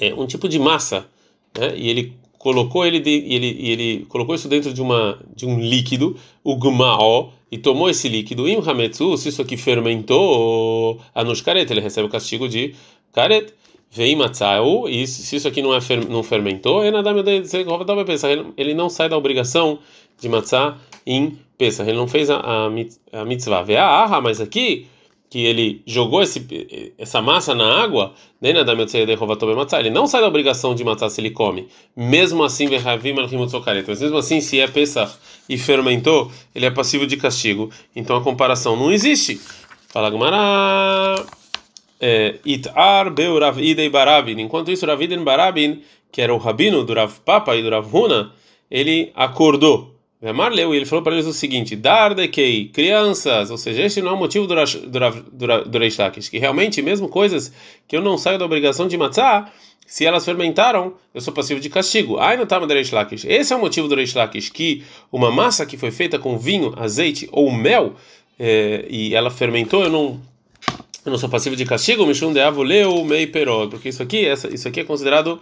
é, 0.00 0.14
um 0.14 0.26
tipo 0.26 0.48
de 0.48 0.58
massa, 0.58 1.06
né, 1.58 1.74
e 1.76 1.88
ele 1.88 2.16
colocou 2.40 2.86
ele 2.86 3.00
de, 3.00 3.10
ele 3.10 3.70
ele 3.70 4.06
colocou 4.08 4.34
isso 4.34 4.48
dentro 4.48 4.72
de 4.72 4.80
uma 4.80 5.18
de 5.36 5.44
um 5.44 5.60
líquido, 5.60 6.16
o 6.42 6.56
gmao, 6.56 7.34
e 7.52 7.58
tomou 7.58 7.90
esse 7.90 8.08
líquido, 8.08 8.48
im 8.48 8.62
hametsu, 8.66 9.14
se 9.18 9.28
isso 9.28 9.42
aqui 9.42 9.58
fermentou, 9.58 10.98
anush 11.14 11.42
karet, 11.42 11.70
ele 11.70 11.82
recebe 11.82 12.08
o 12.08 12.10
castigo 12.10 12.48
de 12.48 12.74
karet. 13.12 13.52
Vem 13.92 14.14
matzau, 14.14 14.88
e 14.88 15.04
se 15.04 15.34
isso 15.34 15.48
aqui 15.48 15.60
não 15.60 15.74
é 15.74 15.80
não 16.08 16.22
fermentou, 16.22 16.84
ele 16.84 18.72
não 18.72 18.88
sai 18.88 19.08
da 19.08 19.18
obrigação 19.18 19.80
de 20.20 20.28
matzah 20.28 20.78
em 21.04 21.36
Pesach, 21.58 21.88
ele 21.90 21.98
não 21.98 22.06
fez 22.06 22.30
a, 22.30 22.36
a, 22.36 22.66
a 23.20 23.24
mitzvah. 23.24 23.62
Vê 23.62 23.76
a 23.76 24.20
mas 24.22 24.40
aqui 24.40 24.86
que 25.30 25.46
ele 25.46 25.80
jogou 25.86 26.20
esse, 26.22 26.92
essa 26.98 27.22
massa 27.22 27.54
na 27.54 27.80
água, 27.80 28.12
ele 28.42 29.90
não 29.90 30.06
sai 30.08 30.20
da 30.20 30.26
obrigação 30.26 30.74
de 30.74 30.82
matar 30.82 31.08
se 31.08 31.20
ele 31.20 31.30
come. 31.30 31.68
Mesmo 31.96 32.42
assim, 32.42 32.68
mas 32.68 32.82
mesmo 34.00 34.18
assim, 34.18 34.40
se 34.40 34.58
é 34.58 34.66
Pesach 34.66 35.14
e 35.48 35.56
fermentou, 35.56 36.32
ele 36.52 36.66
é 36.66 36.70
passivo 36.70 37.06
de 37.06 37.16
castigo. 37.16 37.70
Então 37.94 38.16
a 38.16 38.24
comparação 38.24 38.74
não 38.74 38.90
existe. 38.90 39.40
Fala 39.88 40.10
Gumara. 40.10 41.24
É, 42.00 42.36
Itar 42.44 43.08
beu 43.10 43.38
Idei 43.58 43.88
Barabin. 43.88 44.40
Enquanto 44.40 44.72
isso, 44.72 44.84
Rav 44.84 45.00
Idei 45.00 45.18
Barabin, 45.18 45.82
que 46.10 46.20
era 46.20 46.34
o 46.34 46.38
rabino 46.38 46.82
do 46.82 46.92
Rav 46.92 47.20
Papa 47.24 47.54
e 47.54 47.62
do 47.62 47.70
Rav 47.70 47.86
Huna, 47.94 48.32
ele 48.68 49.12
acordou. 49.14 49.94
Vemar 50.22 50.52
leu 50.52 50.74
e 50.74 50.76
ele 50.76 50.84
falou 50.84 51.02
para 51.02 51.14
eles 51.14 51.26
o 51.26 51.32
seguinte: 51.32 51.74
Dar 51.74 52.14
de 52.14 52.28
que 52.28 52.66
crianças, 52.66 53.50
ou 53.50 53.56
seja, 53.56 53.82
este 53.82 54.02
não 54.02 54.10
é 54.10 54.14
o 54.14 54.18
motivo 54.18 54.46
do, 54.46 54.54
do, 54.54 55.64
do 55.64 55.78
Reish 55.78 55.96
Lakish, 55.96 56.28
que 56.28 56.38
realmente, 56.38 56.82
mesmo 56.82 57.08
coisas 57.08 57.52
que 57.88 57.96
eu 57.96 58.02
não 58.02 58.18
saio 58.18 58.38
da 58.38 58.44
obrigação 58.44 58.86
de 58.86 58.98
matar, 58.98 59.50
se 59.86 60.04
elas 60.04 60.24
fermentaram, 60.24 60.94
eu 61.14 61.20
sou 61.22 61.32
passivo 61.32 61.58
de 61.58 61.70
castigo. 61.70 62.18
Ai, 62.18 62.36
não 62.36 62.46
tá 62.46 62.58
do 62.58 62.72
Reish 62.72 62.92
Lakish. 62.92 63.24
Esse 63.24 63.52
é 63.52 63.56
o 63.56 63.60
motivo 63.60 63.88
do 63.88 63.94
Reish 63.94 64.14
Lakish, 64.14 64.50
que 64.50 64.84
uma 65.10 65.30
massa 65.32 65.64
que 65.64 65.78
foi 65.78 65.90
feita 65.90 66.18
com 66.18 66.38
vinho, 66.38 66.74
azeite 66.76 67.28
ou 67.32 67.50
mel, 67.50 67.94
é, 68.38 68.86
e 68.88 69.14
ela 69.14 69.30
fermentou, 69.30 69.82
eu 69.82 69.90
não. 69.90 70.20
Eu 71.04 71.10
não 71.12 71.18
sou 71.18 71.30
passivo 71.30 71.56
de 71.56 71.64
castigo, 71.64 72.06
Mishum 72.06 72.30
de 72.30 72.40
Avuleu 72.40 73.02
Mei 73.06 73.26
Perod, 73.26 73.70
porque 73.70 73.88
isso 73.88 74.02
aqui, 74.02 74.26
essa, 74.26 74.52
isso 74.54 74.68
aqui 74.68 74.80
é 74.80 74.84
considerado 74.84 75.40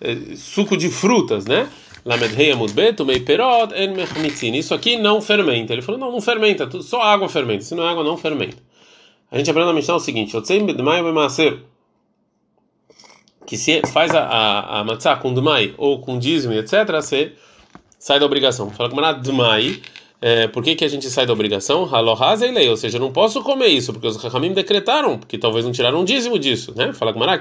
é, 0.00 0.16
suco 0.36 0.76
de 0.76 0.88
frutas, 0.88 1.44
né? 1.44 1.68
Isso 4.58 4.74
aqui 4.74 4.96
não 4.96 5.20
fermenta. 5.20 5.72
Ele 5.72 5.82
falou: 5.82 6.00
não, 6.00 6.12
não 6.12 6.20
fermenta, 6.20 6.68
só 6.82 7.00
água 7.00 7.28
fermenta. 7.28 7.62
Se 7.64 7.74
não 7.74 7.84
é 7.84 7.90
água, 7.90 8.02
não 8.02 8.16
fermenta. 8.16 8.56
A 9.30 9.38
gente 9.38 9.50
aprende 9.50 9.68
na 9.68 9.72
Mishnah 9.72 9.96
o 9.96 10.00
seguinte: 10.00 10.36
que 13.46 13.56
se 13.56 13.82
faz 13.92 14.14
a, 14.14 14.22
a, 14.22 14.80
a 14.80 14.84
matzah 14.84 15.16
com 15.16 15.32
Dmai 15.32 15.74
ou 15.76 16.00
com 16.00 16.18
dízimo, 16.18 16.54
etc., 16.54 16.90
você 16.92 17.32
sai 17.98 18.18
da 18.18 18.26
obrigação. 18.26 18.70
Fala 18.70 18.90
com 18.90 18.96
Dmai. 19.20 19.80
É, 20.24 20.46
por 20.46 20.62
que, 20.62 20.76
que 20.76 20.84
a 20.84 20.88
gente 20.88 21.10
sai 21.10 21.26
da 21.26 21.32
obrigação? 21.32 21.84
lei, 22.52 22.68
ou 22.68 22.76
seja, 22.76 22.96
eu 22.96 23.00
não 23.00 23.12
posso 23.12 23.42
comer 23.42 23.66
isso, 23.66 23.92
porque 23.92 24.06
os 24.06 24.16
Rahamim 24.16 24.52
decretaram, 24.52 25.18
porque 25.18 25.36
talvez 25.36 25.64
não 25.64 25.72
tiraram 25.72 26.00
um 26.00 26.04
dízimo 26.04 26.38
disso, 26.38 26.72
né? 26.76 26.92
Fala 26.92 27.12
com 27.12 27.18
Mará, 27.18 27.36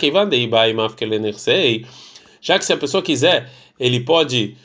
já 2.41 2.59
que 2.59 2.65
se 2.65 2.73
a 2.73 2.77
pessoa 2.77 3.01
quiser 3.03 3.49
ele 3.79 3.99
pode 4.01 4.57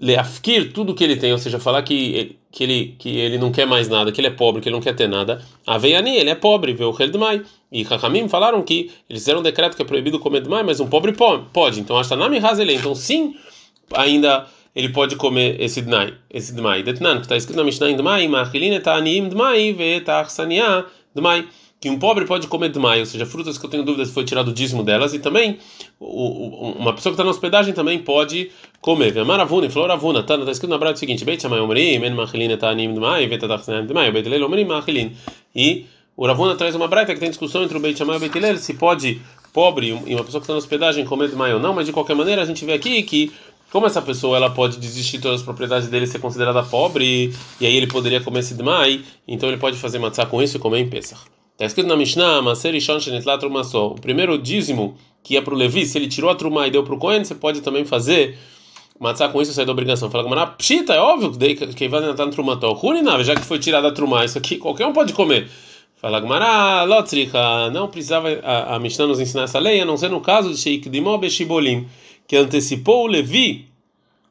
leafkir 0.00 0.72
tudo 0.72 0.94
que 0.94 1.04
ele 1.04 1.16
tem, 1.16 1.30
ou 1.30 1.38
seja, 1.38 1.58
falar 1.58 1.82
que, 1.82 2.36
que, 2.50 2.64
ele, 2.64 2.96
que 2.98 3.18
ele 3.18 3.36
não 3.36 3.52
quer 3.52 3.66
mais 3.66 3.88
nada, 3.88 4.10
que 4.10 4.20
ele 4.20 4.28
é 4.28 4.30
pobre, 4.30 4.62
que 4.62 4.68
ele 4.68 4.74
não 4.74 4.82
quer 4.82 4.94
ter 4.94 5.06
nada. 5.06 5.42
Aveiani, 5.66 6.16
ele 6.16 6.30
é 6.30 6.34
pobre, 6.34 6.72
vê 6.72 6.84
o 6.84 6.96
Heldmai. 6.98 7.42
E 7.70 7.86
Hakamim 7.88 8.26
falaram 8.28 8.62
que 8.62 8.90
eles 9.08 9.22
fizeram 9.22 9.40
um 9.40 9.42
decreto 9.42 9.76
que 9.76 9.82
é 9.82 9.84
proibido 9.84 10.18
comer 10.18 10.40
demais, 10.40 10.64
mas 10.64 10.80
um 10.80 10.88
pobre 10.88 11.12
pode. 11.12 11.80
Então, 11.80 11.98
hasta 11.98 12.16
nami 12.16 12.38
razele. 12.38 12.74
Então, 12.74 12.94
sim, 12.94 13.34
ainda 13.92 14.46
ele 14.74 14.88
pode 14.88 15.16
comer 15.16 15.60
esse 15.60 15.82
dmai, 15.82 16.14
esse 16.30 16.54
dmai. 16.54 16.82
Detnan, 16.82 17.16
que 17.16 17.22
está 17.22 17.36
escrito 17.36 17.58
na 17.58 17.64
Mishnah 17.64 17.90
em 17.90 17.96
dmai, 17.96 18.26
ma'achilin 18.26 18.74
et 18.74 18.88
anim 18.88 19.28
dmai, 19.28 19.72
ve 19.72 20.00
ta'achsania 20.00 20.86
dmai 21.14 21.46
que 21.80 21.88
um 21.88 21.98
pobre 21.98 22.26
pode 22.26 22.46
comer 22.46 22.68
demais, 22.68 23.00
ou 23.00 23.06
seja, 23.06 23.24
frutas 23.24 23.56
que 23.56 23.64
eu 23.64 23.70
tenho 23.70 23.82
dúvidas 23.82 24.08
se 24.08 24.14
foi 24.14 24.24
tirado 24.24 24.48
o 24.48 24.52
dízimo 24.52 24.82
delas, 24.82 25.14
e 25.14 25.18
também 25.18 25.58
o, 25.98 26.06
o, 26.06 26.72
uma 26.72 26.92
pessoa 26.92 27.10
que 27.10 27.14
está 27.14 27.24
na 27.24 27.30
hospedagem 27.30 27.72
também 27.72 27.98
pode 27.98 28.50
comer. 28.80 29.24
Maravuna, 29.24 29.70
floravuna, 29.70 30.22
tá, 30.22 30.36
tá 30.36 30.50
escrito 30.50 30.70
na 30.70 30.76
Braita 30.76 30.96
o 30.96 31.00
seguinte: 31.00 31.24
Beit 31.24 31.40
Shammai 31.40 31.60
Omrim, 31.60 32.04
En 32.04 32.14
Machilin 32.14 32.50
Etanim 32.50 32.92
Demai, 32.92 33.26
Vetadachsnem 33.26 33.86
Demai, 33.86 34.12
Beit 34.12 34.28
Lel 34.28 34.44
Omrim 34.44 34.66
Machilin. 34.66 35.16
E 35.56 35.86
o 36.16 36.26
Ravuna 36.26 36.54
traz 36.54 36.74
uma 36.74 36.86
Braita 36.86 37.14
que 37.14 37.20
tem 37.20 37.30
discussão 37.30 37.62
entre 37.62 37.78
o 37.78 37.80
Beit 37.80 37.96
Shammai 37.96 38.16
e 38.16 38.28
o 38.28 38.30
Beit 38.30 38.58
se 38.58 38.74
pode 38.74 39.20
pobre 39.52 39.88
e 39.88 40.14
uma 40.14 40.22
pessoa 40.22 40.40
que 40.40 40.44
está 40.44 40.52
na 40.52 40.58
hospedagem 40.58 41.04
comer 41.04 41.28
demais 41.28 41.54
ou 41.54 41.60
não, 41.60 41.72
mas 41.72 41.86
de 41.86 41.92
qualquer 41.92 42.14
maneira 42.14 42.42
a 42.42 42.44
gente 42.44 42.64
vê 42.64 42.74
aqui 42.74 43.02
que 43.02 43.32
como 43.72 43.86
essa 43.86 44.02
pessoa 44.02 44.36
ela 44.36 44.50
pode 44.50 44.78
desistir 44.78 45.16
de 45.16 45.22
todas 45.22 45.40
as 45.40 45.44
propriedades 45.44 45.88
dele 45.88 46.06
ser 46.06 46.18
considerada 46.18 46.62
pobre, 46.62 47.34
e 47.60 47.66
aí 47.66 47.76
ele 47.76 47.86
poderia 47.86 48.20
comer 48.20 48.40
esse 48.40 48.54
demais, 48.54 49.00
então 49.26 49.48
ele 49.48 49.58
pode 49.58 49.76
fazer 49.76 49.98
matzah 49.98 50.26
com 50.26 50.42
isso 50.42 50.56
e 50.56 50.60
comer 50.60 50.80
em 50.80 50.88
Pesach. 50.88 51.20
Está 51.60 51.66
escrito 51.66 51.88
na 51.88 51.94
Mishnah, 51.94 52.40
Maser 52.40 52.74
Ishon 52.74 52.98
Shenetla 52.98 53.36
Truma 53.36 53.62
só. 53.62 53.88
O 53.88 53.94
primeiro 53.94 54.38
dízimo 54.38 54.96
que 55.22 55.34
ia 55.34 55.42
para 55.42 55.52
o 55.52 55.56
Levi, 55.58 55.84
se 55.84 55.98
ele 55.98 56.08
tirou 56.08 56.30
a 56.30 56.34
Truma 56.34 56.66
e 56.66 56.70
deu 56.70 56.82
para 56.82 56.94
o 56.94 56.98
Cohen, 56.98 57.22
você 57.22 57.34
pode 57.34 57.60
também 57.60 57.84
fazer 57.84 58.38
matzah 58.98 59.28
com 59.28 59.42
isso, 59.42 59.52
sair 59.52 59.66
da 59.66 59.72
obrigação. 59.72 60.10
Fala 60.10 60.24
Gamara, 60.24 60.46
pshita, 60.46 60.94
é 60.94 60.98
óbvio 60.98 61.32
que 61.76 61.86
vai 61.86 62.08
entrar 62.08 62.24
no 62.24 62.32
Trumató. 62.32 62.72
Runinave, 62.72 63.24
já 63.24 63.34
que 63.34 63.42
foi 63.42 63.58
tirada 63.58 63.88
a 63.88 63.92
Truma, 63.92 64.24
isso 64.24 64.38
aqui 64.38 64.56
qualquer 64.56 64.86
um 64.86 64.94
pode 64.94 65.12
comer. 65.12 65.50
Fala 65.96 66.18
Gamara, 66.18 66.84
Lotrika, 66.84 67.68
não 67.68 67.88
precisava 67.88 68.30
a, 68.42 68.76
a 68.76 68.78
Mishnah 68.78 69.08
nos 69.08 69.20
ensinar 69.20 69.42
essa 69.42 69.58
lei, 69.58 69.82
a 69.82 69.84
não 69.84 69.98
ser 69.98 70.08
no 70.08 70.22
caso 70.22 70.48
de 70.48 70.56
Sheik 70.56 70.88
Dimó 70.88 71.18
Beshibolim, 71.18 71.86
que 72.26 72.38
antecipou 72.38 73.04
o 73.04 73.06
Levi 73.06 73.68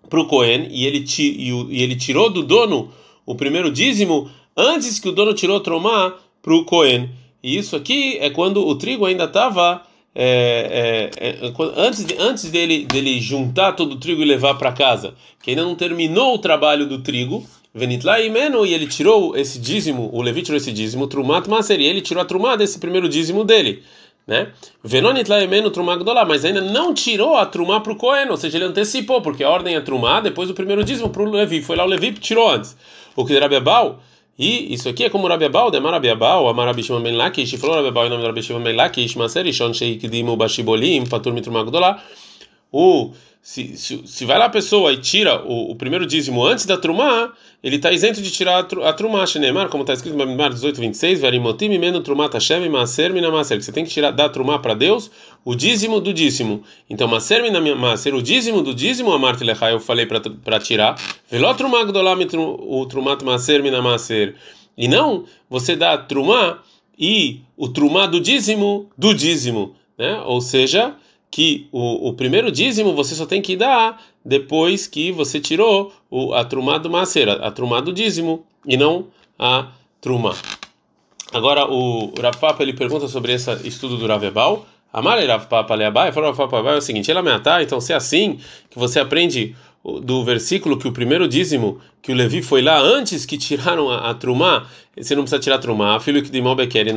para 0.10 0.20
o 0.20 0.26
Cohen 0.26 0.68
e 0.72 0.84
ele, 0.88 1.06
e, 1.20 1.52
e 1.52 1.84
ele 1.84 1.96
tirou 1.96 2.32
do 2.32 2.42
dono 2.42 2.90
o 3.24 3.36
primeiro 3.36 3.70
dízimo 3.72 4.32
antes 4.58 4.98
que 4.98 5.08
o 5.08 5.12
dono 5.12 5.36
tirou 5.36 5.58
a 5.58 5.60
Trumá 5.60 6.16
para 6.42 6.54
o 6.54 6.66
Cohen. 6.66 7.10
E 7.42 7.58
isso 7.58 7.76
aqui 7.76 8.18
é 8.20 8.30
quando 8.30 8.66
o 8.66 8.76
trigo 8.76 9.06
ainda 9.06 9.26
estava. 9.26 9.84
É, 10.16 11.10
é, 11.18 11.30
é, 11.30 11.54
antes, 11.78 12.06
antes 12.20 12.52
dele, 12.52 12.86
dele 12.86 13.22
juntar 13.22 13.74
todo 13.74 13.94
o 13.94 14.00
trigo 14.00 14.22
e 14.22 14.26
levar 14.26 14.56
para 14.56 14.72
casa, 14.72 15.14
que 15.42 15.52
ainda 15.52 15.64
não 15.64 15.76
terminou 15.76 16.34
o 16.34 16.40
trabalho 16.40 16.88
do 16.88 17.00
trigo, 17.02 17.46
Venitla 17.74 18.20
e 18.20 18.28
e 18.30 18.74
ele 18.74 18.88
tirou 18.88 19.38
esse 19.38 19.60
dízimo, 19.60 20.10
o 20.12 20.22
Levi 20.22 20.42
tirou 20.42 20.58
esse 20.58 20.72
dízimo, 20.72 21.08
Trumat 21.08 21.48
Maser, 21.48 21.80
e 21.80 21.86
ele 21.86 22.02
tirou 22.02 22.22
a 22.22 22.26
Trumá 22.26 22.56
desse 22.56 22.80
primeiro 22.80 23.08
dízimo 23.08 23.46
dele. 23.46 23.84
Né? 24.26 24.52
Venonitla 24.84 25.44
e 25.44 25.48
Meno 25.48 25.72
Trumá 25.72 25.98
mas 26.28 26.44
ainda 26.44 26.62
não 26.62 26.94
tirou 26.94 27.38
a 27.38 27.46
Trumá 27.46 27.80
para 27.80 27.94
o 27.94 27.96
Cohen, 27.96 28.30
ou 28.30 28.38
seja, 28.38 28.58
ele 28.58 28.66
antecipou, 28.66 29.22
porque 29.22 29.44
a 29.44 29.50
ordem 29.50 29.76
é 29.76 29.82
Trumá, 29.82 30.20
depois 30.20 30.50
o 30.50 30.54
primeiro 30.54 30.84
dízimo 30.84 31.10
para 31.10 31.22
o 31.22 31.30
Levi, 31.30 31.62
foi 31.62 31.76
lá 31.76 31.84
o 31.86 31.88
Levi 31.88 32.12
tirou 32.14 32.50
antes. 32.50 32.76
O 33.16 33.26
que 33.26 33.40
Bebal 33.48 34.00
e 34.40 34.74
isso 34.74 34.88
aqui 34.88 35.04
é 35.04 35.10
como 35.10 35.28
Rabi 35.28 35.46
Abal, 35.46 35.70
Demar 35.70 35.92
Rabi 35.92 36.10
Abal, 36.10 36.48
Amar 36.48 36.68
Rabi 36.68 36.82
Shimon 36.82 37.02
Ben 37.02 37.14
Lakish, 37.14 37.58
falou 37.58 37.76
Rabi 37.76 37.90
Abal 37.90 38.06
em 38.06 38.10
nome 38.10 38.22
de 38.22 38.28
Rabi 38.28 38.42
Shimon 38.42 38.64
Ben 38.64 38.74
Lakish, 38.74 39.18
Maser 39.18 39.46
Ishon 39.46 39.74
Sheikdimu 39.74 40.38
Bashibolim, 40.38 41.06
Patur 41.06 41.34
Mitrum 41.34 41.58
Agdolá. 41.58 42.02
O 42.72 43.12
se, 43.42 43.78
se, 43.78 44.06
se 44.06 44.26
vai 44.26 44.38
lá 44.38 44.46
a 44.46 44.50
pessoa 44.50 44.92
e 44.92 44.98
tira 44.98 45.42
o, 45.44 45.72
o 45.72 45.76
primeiro 45.76 46.06
dízimo 46.06 46.46
antes 46.46 46.66
da 46.66 46.78
trumá, 46.78 47.34
ele 47.64 47.78
está 47.78 47.92
isento 47.92 48.22
de 48.22 48.30
tirar 48.30 48.58
a, 48.58 48.90
a 48.90 48.94
trumá, 48.94 49.24
como 49.70 49.84
está 49.84 49.94
escrito 49.94 50.14
no 50.14 50.20
Bamidbar 50.20 50.52
18, 50.52 50.80
26, 50.80 51.22
Verimotim, 51.22 51.70
Meno 51.78 52.02
você 52.02 53.72
tem 53.72 53.86
que 53.86 53.90
tirar 53.90 54.12
da 54.12 54.28
trumá 54.28 54.60
para 54.60 54.74
Deus 54.74 55.10
o 55.46 55.56
dízimo 55.56 56.02
do 56.02 56.14
dízimo. 56.14 56.64
Então, 56.90 57.08
Maser, 57.08 58.14
o 58.14 58.22
dízimo 58.22 58.62
do 58.62 58.74
dízimo, 58.74 59.12
Amar 59.12 59.38
Tilechai, 59.38 59.74
eu 59.74 59.80
falei 59.80 60.06
para 60.06 60.60
tirar, 60.60 61.02
Veló 61.30 61.54
Trumá 61.54 61.84
Gdolam, 61.86 62.20
o 62.60 62.86
Trumat 62.86 63.24
Maser. 63.24 64.36
E 64.78 64.88
não 64.88 65.26
você 65.50 65.76
dá 65.76 65.98
trumá 65.98 66.60
e 66.98 67.42
o 67.58 67.68
trumá 67.68 68.06
do 68.06 68.20
dízimo 68.20 68.90
do 68.98 69.14
dízimo, 69.14 69.76
né? 69.98 70.22
Ou 70.26 70.40
seja, 70.40 70.96
que 71.32 71.68
o, 71.72 72.10
o 72.10 72.14
primeiro 72.14 72.52
dízimo 72.52 72.94
você 72.94 73.16
só 73.16 73.26
tem 73.26 73.42
que 73.42 73.56
dar 73.56 74.02
depois 74.24 74.88
que 74.88 75.12
você 75.12 75.40
tirou 75.40 75.94
o, 76.10 76.34
a 76.34 76.44
trumá 76.44 76.78
do 76.78 76.90
a 76.96 77.52
trumá 77.52 77.80
do 77.82 77.94
dízimo, 77.94 78.46
e 78.66 78.76
não 78.76 79.08
a 79.38 79.68
trumá. 80.02 80.36
Agora 81.32 81.66
o 81.66 82.14
Rav 82.20 82.38
Papa 82.38 82.64
ele 82.64 82.74
pergunta 82.74 83.08
sobre 83.08 83.34
esse 83.34 83.52
estudo 83.68 83.98
do 83.98 84.08
Rav 84.08 84.24
Ebal. 84.24 84.66
Amar 84.92 85.24
Rav 85.24 85.46
Papa 85.46 85.76
Leabai, 85.76 86.12
falou 86.12 86.32
Rav 86.32 86.50
Papa 86.50 86.72
é 86.72 86.78
o 86.78 86.82
seguinte, 86.82 87.12
ele 87.12 87.20
ameatar, 87.20 87.62
então 87.62 87.80
se 87.80 87.94
é 87.94 87.96
assim 87.96 88.40
que 88.72 88.80
você 88.80 89.00
aprende 89.00 89.56
do 90.02 90.24
versículo 90.24 90.78
que 90.78 90.88
o 90.88 90.92
primeiro 90.92 91.28
dízimo 91.28 91.80
que 92.02 92.12
o 92.12 92.16
Levi 92.16 92.42
foi 92.42 92.62
lá 92.62 92.80
antes 92.80 93.26
que 93.26 93.38
tiraram 93.38 93.90
a, 93.90 94.10
a 94.10 94.14
trumá, 94.14 94.68
você 94.98 95.16
não 95.16 95.24
precisa 95.24 95.40
tirar 95.40 95.56
a 95.56 95.60
trumá, 95.60 96.00
filho 96.00 96.22
que 96.22 96.30
de 96.30 96.42
Mobeker, 96.42 96.88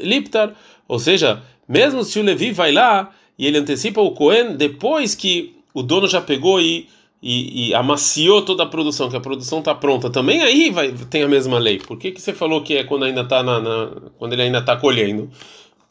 liptar, 0.00 0.54
ou 0.88 0.98
seja, 0.98 1.42
mesmo 1.68 2.04
se 2.04 2.18
o 2.18 2.22
Levi 2.22 2.52
vai 2.52 2.72
lá 2.72 3.10
e 3.38 3.46
ele 3.46 3.58
antecipa 3.58 4.00
o 4.00 4.12
Cohen 4.12 4.56
depois 4.56 5.14
que 5.14 5.56
o 5.74 5.82
dono 5.82 6.08
já 6.08 6.20
pegou 6.20 6.60
e, 6.60 6.88
e, 7.22 7.68
e 7.68 7.74
amaciou 7.74 8.42
toda 8.42 8.62
a 8.62 8.66
produção, 8.66 9.10
que 9.10 9.16
a 9.16 9.20
produção 9.20 9.58
está 9.58 9.74
pronta. 9.74 10.08
Também 10.08 10.40
aí 10.42 10.70
vai, 10.70 10.92
tem 10.92 11.22
a 11.22 11.28
mesma 11.28 11.58
lei. 11.58 11.78
Por 11.78 11.98
que, 11.98 12.12
que 12.12 12.20
você 12.20 12.32
falou 12.32 12.62
que 12.62 12.76
é 12.76 12.84
quando 12.84 13.04
ainda 13.04 13.24
tá 13.24 13.42
na, 13.42 13.60
na 13.60 13.90
quando 14.18 14.32
ele 14.32 14.42
ainda 14.42 14.58
está 14.58 14.76
colhendo? 14.76 15.30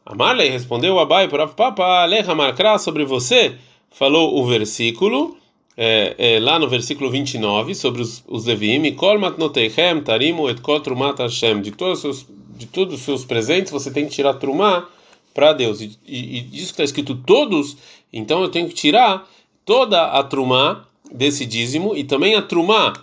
A 0.06 0.16
Marley 0.16 0.50
respondeu 0.50 1.00
Abai 1.00 1.28
para 1.28 1.48
Papa 1.48 2.04
Aleha 2.04 2.34
Markra 2.36 2.78
sobre 2.78 3.06
você 3.06 3.56
falou 3.92 4.40
o 4.40 4.46
versículo 4.46 5.38
é, 5.78 6.16
é, 6.18 6.40
lá 6.40 6.58
no 6.58 6.68
versículo 6.70 7.10
29 7.10 7.76
sobre 7.76 8.02
os, 8.02 8.24
os 8.28 8.46
Levim, 8.46 8.94
Kol 8.94 9.20
matnotechem 9.20 10.02
tarimu 10.02 10.50
et 10.50 10.62
kol 10.62 10.80
trumat 10.80 11.20
Hashem. 11.20 11.62
De 11.62 11.72
todos 11.72 11.98
os 11.98 12.02
seus, 12.02 12.28
de 12.58 12.66
todos 12.66 12.96
os 12.96 13.02
seus 13.02 13.26
presentes 13.26 13.72
você 13.72 13.92
tem 13.92 14.06
que 14.06 14.12
tirar 14.12 14.36
trumá 14.36 14.88
para 15.36 15.52
Deus. 15.52 15.82
E, 15.82 16.00
e, 16.08 16.38
e 16.38 16.42
disso 16.42 16.68
que 16.68 16.72
está 16.72 16.84
escrito 16.86 17.14
todos, 17.14 17.78
então 18.12 18.42
eu 18.42 18.48
tenho 18.48 18.70
que 18.70 18.74
tirar 18.74 19.30
toda 19.66 20.06
a 20.06 20.24
trumá 20.24 20.88
desse 21.12 21.46
dízimo 21.46 21.96
e 21.96 22.04
também 22.04 22.36
a 22.36 22.42
trumá 22.42 22.94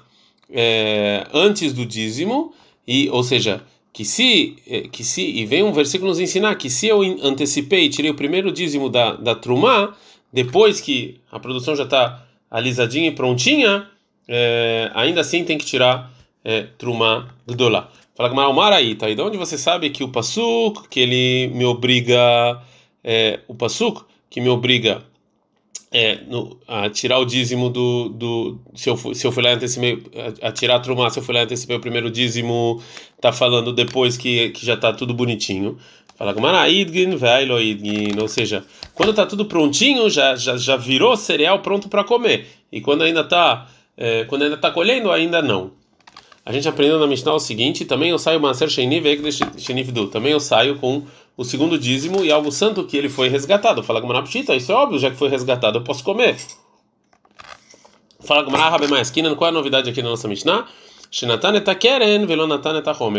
é, 0.50 1.26
antes 1.32 1.72
do 1.72 1.84
dízimo 1.84 2.52
e 2.86 3.08
ou 3.10 3.22
seja 3.22 3.62
que 3.92 4.04
se 4.04 4.56
é, 4.66 4.82
que 4.82 5.04
se 5.04 5.22
e 5.22 5.44
vem 5.44 5.62
um 5.62 5.72
versículo 5.72 6.10
nos 6.10 6.18
ensinar 6.18 6.54
que 6.56 6.68
se 6.68 6.86
eu 6.86 7.02
antecipei 7.22 7.84
e 7.84 7.88
tirei 7.88 8.10
o 8.10 8.14
primeiro 8.14 8.50
dízimo 8.50 8.88
da 8.88 9.12
da 9.12 9.34
trumá 9.34 9.94
depois 10.32 10.80
que 10.80 11.20
a 11.30 11.38
produção 11.38 11.76
já 11.76 11.84
está 11.84 12.26
alisadinha 12.50 13.08
e 13.08 13.12
prontinha 13.12 13.88
é, 14.26 14.90
ainda 14.94 15.20
assim 15.20 15.44
tem 15.44 15.58
que 15.58 15.64
tirar 15.64 16.12
é, 16.44 16.62
trumá 16.76 17.28
gdolá 17.46 17.90
fala 18.28 18.46
que 18.46 18.50
Omar 18.50 18.72
aí 18.72 18.94
tá 18.94 19.06
aí. 19.06 19.14
De 19.14 19.22
onde 19.22 19.36
você 19.36 19.58
sabe 19.58 19.90
que 19.90 20.04
o 20.04 20.08
pasuk 20.08 20.88
que 20.88 21.00
ele 21.00 21.48
me 21.54 21.64
obriga 21.64 22.60
é, 23.02 23.40
o 23.48 23.54
pasuk 23.54 24.04
que 24.30 24.40
me 24.40 24.48
obriga 24.48 25.02
é, 25.90 26.20
no, 26.26 26.58
a 26.66 26.88
tirar 26.88 27.18
o 27.18 27.24
dízimo 27.24 27.68
do, 27.68 28.08
do 28.08 28.60
se 28.74 28.88
eu 28.88 28.96
se 28.96 29.26
eu 29.26 29.32
fui 29.32 29.42
lá 29.42 29.50
antecipei 29.50 30.02
a, 30.42 30.48
a 30.48 30.52
tirar 30.52 30.76
a 30.76 30.80
trumá 30.80 31.10
se 31.10 31.18
eu 31.18 31.22
fui 31.22 31.34
lá 31.34 31.42
antecipei 31.42 31.76
o 31.76 31.80
primeiro 31.80 32.10
dízimo 32.10 32.82
tá 33.20 33.32
falando 33.32 33.72
depois 33.72 34.16
que, 34.16 34.50
que 34.50 34.64
já 34.64 34.76
tá 34.76 34.92
tudo 34.92 35.12
bonitinho. 35.12 35.78
Fala 36.16 36.68
idgin 36.68 37.14
idgin 37.14 38.20
ou 38.20 38.28
seja 38.28 38.64
quando 38.94 39.12
tá 39.12 39.26
tudo 39.26 39.46
prontinho 39.46 40.08
já 40.08 40.36
já, 40.36 40.56
já 40.56 40.76
virou 40.76 41.16
cereal 41.16 41.58
pronto 41.60 41.88
para 41.88 42.04
comer. 42.04 42.46
E 42.70 42.80
quando 42.80 43.02
ainda 43.02 43.24
tá 43.24 43.68
é, 43.96 44.24
quando 44.24 44.42
ainda 44.42 44.56
tá 44.56 44.70
colhendo 44.70 45.10
ainda 45.10 45.42
não 45.42 45.81
a 46.44 46.52
gente 46.52 46.68
aprendeu 46.68 46.98
na 46.98 47.06
Mishnah 47.06 47.34
o 47.34 47.38
seguinte 47.38 47.84
também 47.84 48.10
eu 48.10 48.18
saio 48.18 48.40
maser 48.40 48.68
sheini 48.68 49.00
ve'ekdesh 49.00 49.40
também 50.10 50.32
eu 50.32 50.40
saio 50.40 50.76
com 50.76 51.02
o 51.36 51.44
segundo 51.44 51.78
dízimo 51.78 52.24
e 52.24 52.30
algo 52.30 52.52
santo 52.52 52.84
que 52.84 52.96
ele 52.96 53.08
foi 53.08 53.28
resgatado. 53.28 53.82
Fala 53.82 54.00
Gumara 54.00 54.22
Pshita, 54.22 54.54
isso 54.54 54.70
é 54.70 54.74
óbvio, 54.74 54.98
já 54.98 55.10
que 55.10 55.16
foi 55.16 55.28
resgatado, 55.28 55.78
eu 55.78 55.82
posso 55.82 56.04
comer. 56.04 56.36
Fala 58.20 58.42
Gumara 58.42 58.68
Rabe 58.68 58.86
Maeskinan, 58.86 59.34
qual 59.34 59.48
é 59.48 59.50
a 59.50 59.54
novidade 59.54 59.88
aqui 59.90 60.02
na 60.02 60.10
nossa 60.10 60.28
Mishnah? 60.28 60.66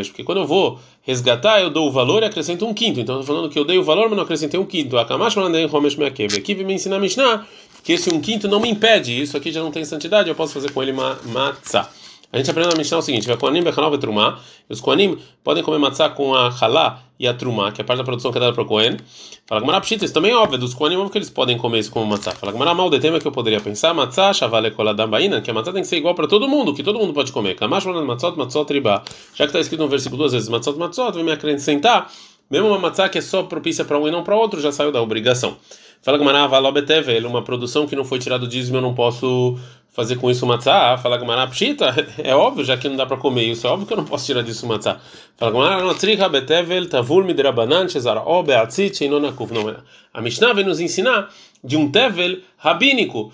Porque 0.07 0.23
quando 0.23 0.39
eu 0.39 0.47
vou 0.47 0.79
resgatar, 1.03 1.61
eu 1.61 1.69
dou 1.69 1.87
o 1.87 1.91
valor 1.91 2.23
e 2.23 2.25
acrescento 2.25 2.65
um 2.65 2.73
quinto. 2.73 2.99
Então, 2.99 3.19
estou 3.19 3.35
falando 3.35 3.51
que 3.51 3.59
eu 3.59 3.63
dei 3.63 3.77
o 3.77 3.83
valor, 3.83 4.07
mas 4.07 4.17
não 4.17 4.23
acrescentei 4.23 4.59
um 4.59 4.65
quinto. 4.65 4.97
Akamash 4.97 5.35
malandei 5.35 5.65
homesh 5.71 5.95
meakev. 5.95 6.35
Aqui 6.35 6.55
me 6.55 6.73
ensina 6.73 6.95
a 6.95 6.99
Mishnah 6.99 7.45
que 7.83 7.93
esse 7.93 8.09
um 8.09 8.19
quinto 8.19 8.47
não 8.47 8.59
me 8.59 8.69
impede. 8.69 9.21
Isso 9.21 9.37
aqui 9.37 9.51
já 9.51 9.61
não 9.61 9.69
tem 9.69 9.85
santidade, 9.85 10.27
eu 10.27 10.33
posso 10.33 10.53
fazer 10.53 10.71
com 10.71 10.81
ele 10.81 10.91
matzah. 10.91 11.87
A 12.33 12.37
gente 12.37 12.49
aprende 12.49 12.71
na 12.71 12.75
Mishnah 12.75 12.97
o 12.97 13.01
seguinte: 13.03 13.37
Koanim 13.37 13.61
bechanov 13.61 13.95
trumá. 13.99 14.39
Os 14.67 14.81
Koanim 14.81 15.19
podem 15.43 15.61
comer 15.61 15.77
matzá 15.77 16.09
com 16.09 16.33
a 16.33 16.49
halá 16.49 17.03
e 17.19 17.27
a 17.27 17.33
trumá, 17.35 17.71
que 17.71 17.79
é 17.79 17.83
a 17.83 17.85
parte 17.85 17.99
da 17.99 18.03
produção 18.03 18.31
que 18.31 18.39
é 18.39 18.41
dada 18.41 18.53
para 18.53 18.63
o 18.63 18.65
Kohen. 18.65 18.97
Fala 19.45 19.61
Gamara 19.61 19.79
Pshita, 19.81 20.03
isso 20.03 20.15
também 20.15 20.31
é 20.31 20.35
óbvio. 20.35 20.57
Dos 20.57 20.73
Koanim, 20.73 21.07
que 21.09 21.17
eles 21.19 21.29
podem 21.29 21.59
comer 21.59 21.79
isso 21.79 21.91
como 21.91 22.07
matzá. 22.07 22.31
Fala 22.31 22.51
Gamara 22.51 22.73
mal 22.73 22.89
de 22.89 22.99
tema 22.99 23.19
que 23.19 23.27
eu 23.27 23.31
poderia 23.31 23.61
pensar: 23.61 23.93
matzá, 23.93 24.33
chavale 24.33 24.71
koladam 24.71 25.07
baina, 25.07 25.41
que 25.41 25.51
a 25.51 25.53
matzá 25.53 25.71
tem 25.71 25.83
que 25.83 25.87
ser 25.87 25.97
igual 25.97 26.15
para 26.15 26.27
todo 26.27 26.47
mundo, 26.47 26.73
que 26.73 26.81
todo 26.81 26.97
mundo 26.97 27.13
pode 27.13 27.31
comer. 27.31 27.53
Kamash 27.53 27.85
matzot, 27.85 28.35
matzot 28.35 28.73
riba. 28.73 29.03
Já 29.35 29.45
que 29.45 29.49
está 29.51 29.59
escrito 29.59 29.81
no 29.81 29.87
versículo 29.87 30.17
duas 30.17 30.33
vezes 30.33 30.49
matzot, 30.49 30.75
matzot, 30.75 31.13
vem 31.13 31.23
me 31.23 31.33
acrescentar. 31.33 32.11
Mesmo 32.49 32.67
uma 32.67 32.79
matzá 32.79 33.09
que 33.09 33.19
é 33.19 33.21
só 33.21 33.43
propícia 33.43 33.85
para 33.85 33.99
um 33.99 34.07
e 34.07 34.11
não 34.11 34.23
para 34.23 34.35
outro, 34.35 34.59
já 34.59 34.71
saiu 34.71 34.91
da 34.91 34.99
obrigação. 34.99 35.55
Fala 36.03 36.17
Gamara, 36.17 36.45
valobetevel, 36.49 37.25
uma 37.29 37.41
produção 37.41 37.87
que 37.87 37.95
não 37.95 38.03
foi 38.03 38.19
tirada 38.19 38.45
do 38.45 38.49
dízimo, 38.49 38.75
eu 38.75 38.81
não 38.81 38.93
posso 38.93 39.57
fazer 39.93 40.17
com 40.17 40.29
isso 40.29 40.45
matzah, 40.45 40.97
fala 40.97 41.17
Gamara 41.17 41.47
pshita, 41.47 41.95
é 42.21 42.35
óbvio, 42.35 42.65
já 42.65 42.75
que 42.75 42.89
não 42.89 42.97
dá 42.97 43.05
para 43.05 43.15
comer 43.15 43.43
isso, 43.43 43.65
é 43.65 43.69
óbvio 43.69 43.87
que 43.87 43.93
eu 43.93 43.97
não 43.97 44.03
posso 44.03 44.25
tirar 44.25 44.41
disso 44.41 44.67
matzah. 44.67 44.99
Fala 45.37 45.53
Gamara, 45.53 45.81
não 45.81 45.95
tricha 45.95 46.27
betevel 46.27 46.89
tavul 46.89 47.23
midrabanan 47.23 47.87
shezara 47.87 48.21
o 48.21 48.43
beatzit 48.43 48.97
sheinonakuf. 48.97 49.53
Não, 49.53 49.77
a 50.13 50.21
Mishnah 50.21 50.51
vem 50.51 50.65
nos 50.65 50.81
ensinar 50.81 51.29
de 51.63 51.77
um 51.77 51.89
tevel 51.89 52.39
rabínico, 52.57 53.31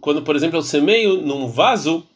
quando, 0.00 0.22
por 0.22 0.36
exemplo, 0.36 0.58
eu 0.58 0.62
semeio 0.62 1.20
num 1.20 1.48
vaso 1.48 2.06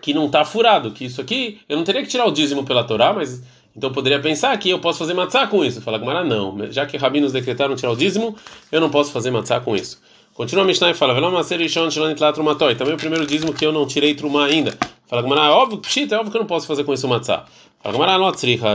que 0.00 0.14
não 0.14 0.26
está 0.26 0.44
furado, 0.44 0.92
que 0.92 1.06
isso 1.06 1.20
aqui, 1.20 1.58
eu 1.68 1.76
não 1.76 1.82
teria 1.82 2.02
que 2.02 2.08
tirar 2.08 2.26
o 2.26 2.30
dízimo 2.30 2.64
pela 2.64 2.84
Torá, 2.84 3.12
mas 3.12 3.42
então 3.76 3.92
poderia 3.92 4.20
pensar 4.20 4.56
que 4.58 4.70
eu 4.70 4.78
posso 4.78 4.98
fazer 4.98 5.14
matzah 5.14 5.46
com 5.46 5.64
isso. 5.64 5.80
Fala 5.80 5.98
Gamara, 5.98 6.22
não, 6.22 6.70
já 6.70 6.86
que 6.86 6.96
rabinos 6.96 7.32
decretaram 7.32 7.74
tirar 7.74 7.92
o 7.92 7.96
dízimo, 7.96 8.36
eu 8.70 8.80
não 8.80 8.90
posso 8.90 9.10
fazer 9.10 9.30
matzah 9.30 9.60
com 9.60 9.74
isso. 9.74 10.00
Continua 10.32 10.64
a 10.64 10.66
Mishnah 10.66 10.90
e 10.90 10.94
fala: 10.94 11.14
Também 11.14 12.94
o 12.94 12.96
primeiro 12.96 13.26
dízimo 13.26 13.52
que 13.52 13.64
eu 13.64 13.72
não 13.72 13.86
tirei 13.86 14.14
trumá 14.14 14.46
ainda. 14.46 14.76
Fala 15.06 15.22
Gamara, 15.22 15.46
é 15.46 15.50
óbvio, 15.50 15.78
pshita, 15.78 16.14
é 16.14 16.18
óbvio 16.18 16.30
que 16.30 16.36
eu 16.36 16.40
não 16.40 16.46
posso 16.46 16.66
fazer 16.66 16.84
com 16.84 16.92
isso 16.92 17.06
matzah. 17.06 17.44
Fala 17.82 17.92
Gamara, 17.92 18.18
não 18.18 18.26
atzriha, 18.26 18.74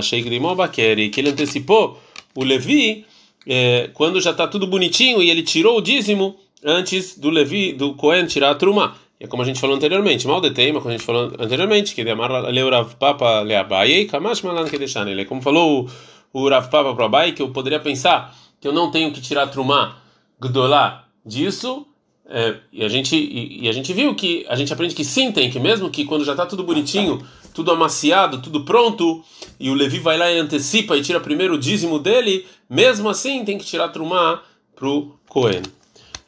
bakeri, 0.55 1.09
que 1.09 1.19
ele 1.19 1.29
antecipou 1.29 1.99
o 2.35 2.43
Levi 2.43 3.05
é, 3.47 3.89
quando 3.93 4.21
já 4.21 4.31
está 4.31 4.47
tudo 4.47 4.67
bonitinho 4.67 5.21
e 5.21 5.29
ele 5.29 5.43
tirou 5.43 5.77
o 5.77 5.81
dízimo 5.81 6.35
antes 6.63 7.17
do 7.17 7.29
Levi, 7.29 7.73
do 7.73 7.93
Cohen, 7.93 8.25
tirar 8.25 8.51
a 8.51 8.55
trumá. 8.55 8.95
É 9.19 9.27
como 9.27 9.43
a 9.43 9.45
gente 9.45 9.59
falou 9.59 9.75
anteriormente, 9.75 10.25
mal 10.25 10.39
detém, 10.39 10.71
como 10.73 10.87
a 10.87 10.91
gente 10.91 11.03
falou 11.03 11.33
anteriormente, 11.37 11.93
que 11.93 12.09
amar 12.09 12.31
leu 12.53 12.69
Rav 12.69 12.95
Papa 12.95 13.41
leabai, 13.41 14.05
kamash 14.05 14.41
malan 14.43 14.65
deixar 14.65 15.03
nele. 15.03 15.25
Como 15.25 15.41
falou 15.41 15.89
o, 16.33 16.41
o 16.45 16.49
Rav 16.49 16.69
Papa 16.69 16.95
para 16.95 17.05
Abai, 17.05 17.31
que 17.33 17.41
eu 17.41 17.49
poderia 17.49 17.81
pensar 17.81 18.33
que 18.61 18.67
eu 18.67 18.71
não 18.71 18.91
tenho 18.91 19.11
que 19.11 19.19
tirar 19.19 19.47
trumá 19.47 19.97
gdolá 20.39 21.05
disso, 21.25 21.85
é, 22.31 22.57
e, 22.71 22.85
a 22.85 22.87
gente, 22.87 23.15
e, 23.15 23.65
e, 23.65 23.67
a 23.67 23.71
gente 23.71 23.91
viu 23.91 24.15
que 24.15 24.45
a 24.47 24.55
gente 24.55 24.71
aprende 24.71 24.95
que 24.95 25.03
sim 25.03 25.31
tem, 25.31 25.49
que 25.49 25.59
mesmo 25.59 25.89
que 25.89 26.05
quando 26.05 26.23
já 26.23 26.31
está 26.33 26.45
tudo 26.45 26.63
bonitinho, 26.63 27.25
tudo 27.53 27.71
amaciado, 27.71 28.39
tudo 28.39 28.63
pronto, 28.63 29.23
e 29.59 29.69
o 29.69 29.73
Levi 29.73 29.99
vai 29.99 30.17
lá 30.17 30.31
e 30.31 30.37
antecipa 30.37 30.95
e 30.95 31.01
tira 31.01 31.19
primeiro 31.19 31.55
o 31.55 31.57
dízimo 31.57 31.99
dele, 31.99 32.45
mesmo 32.69 33.09
assim 33.09 33.43
tem 33.43 33.57
que 33.57 33.65
tirar 33.65 33.89
trumá 33.89 34.43
pro 34.75 35.15
Cohen. 35.27 35.63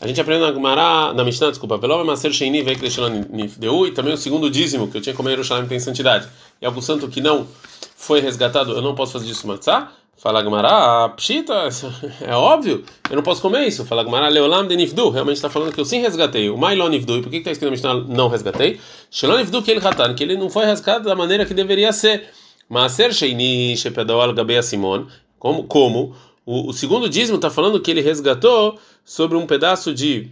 A 0.02 0.08
gente 0.08 0.20
aprende 0.20 0.42
na 0.42 0.52
Gemara, 0.52 1.14
na 1.14 1.24
Mishnah, 1.24 1.52
desculpa, 1.52 1.78
Velova 1.78 2.04
Maser 2.04 2.34
Sheini 2.34 2.66
Nifdeu, 3.30 3.86
e 3.86 3.92
também 3.92 4.12
o 4.12 4.18
segundo 4.18 4.50
dízimo 4.50 4.88
que 4.88 4.98
eu 4.98 5.02
tinha 5.02 5.14
que 5.14 5.18
comer 5.18 5.34
em 5.34 5.34
Jerusalém 5.34 5.68
tem 5.68 5.80
santidade. 5.80 6.28
E 6.60 6.66
algo 6.66 6.82
santo 6.82 7.08
que 7.08 7.22
não 7.22 7.46
foi 7.96 8.20
resgatado, 8.20 8.72
eu 8.72 8.82
não 8.82 8.96
posso 8.96 9.14
fazer 9.14 9.28
disso 9.28 9.46
matzah? 9.46 9.92
Fala 10.18 10.42
Gmará, 10.42 11.08
pshita, 11.10 11.70
é 12.20 12.36
óbvio, 12.36 12.84
eu 13.12 13.16
não 13.16 13.22
posso 13.22 13.44
comer 13.44 13.68
isso. 13.68 13.86
Fala 13.86 14.04
Gmará, 14.04 14.28
leolam 14.28 14.68
de 14.68 14.76
nifdu, 14.76 15.12
realmente 15.12 15.36
está 15.36 15.52
falando 15.52 15.72
que 15.72 15.80
eu 15.80 15.86
sim 15.86 16.02
resgatei. 16.02 16.50
O 16.50 16.58
mailon 16.58 16.90
nifdu, 16.90 17.18
e 17.18 17.22
por 17.22 17.30
que 17.30 17.38
está 17.38 17.52
escrito 17.52 17.70
na 17.70 17.72
Mishnah 17.72 17.94
não 18.12 18.28
resgatei? 18.28 18.80
Shelon 19.12 19.38
nifdu 19.38 19.62
que 19.62 19.70
ele 19.70 19.80
ratan, 19.80 20.16
que 20.16 20.24
ele 20.24 20.36
não 20.36 20.50
foi 20.50 20.66
resgatado 20.66 21.06
da 21.06 21.16
maneira 21.16 21.46
que 21.46 21.54
deveria 21.54 21.94
ser. 21.94 22.28
Maser 22.68 23.14
sheini 23.14 23.78
shepedal 23.78 24.20
al 24.20 24.34
gabei 24.34 24.64
simon, 24.64 25.06
como, 25.38 25.66
como 25.66 26.16
o, 26.44 26.70
o 26.70 26.74
segundo 26.74 27.08
dízimo 27.08 27.36
está 27.36 27.52
falando 27.52 27.80
que 27.80 27.92
ele 27.92 28.02
resgatou 28.02 28.80
sobre 29.04 29.38
um 29.38 29.46
pedaço 29.46 29.94
de 29.94 30.32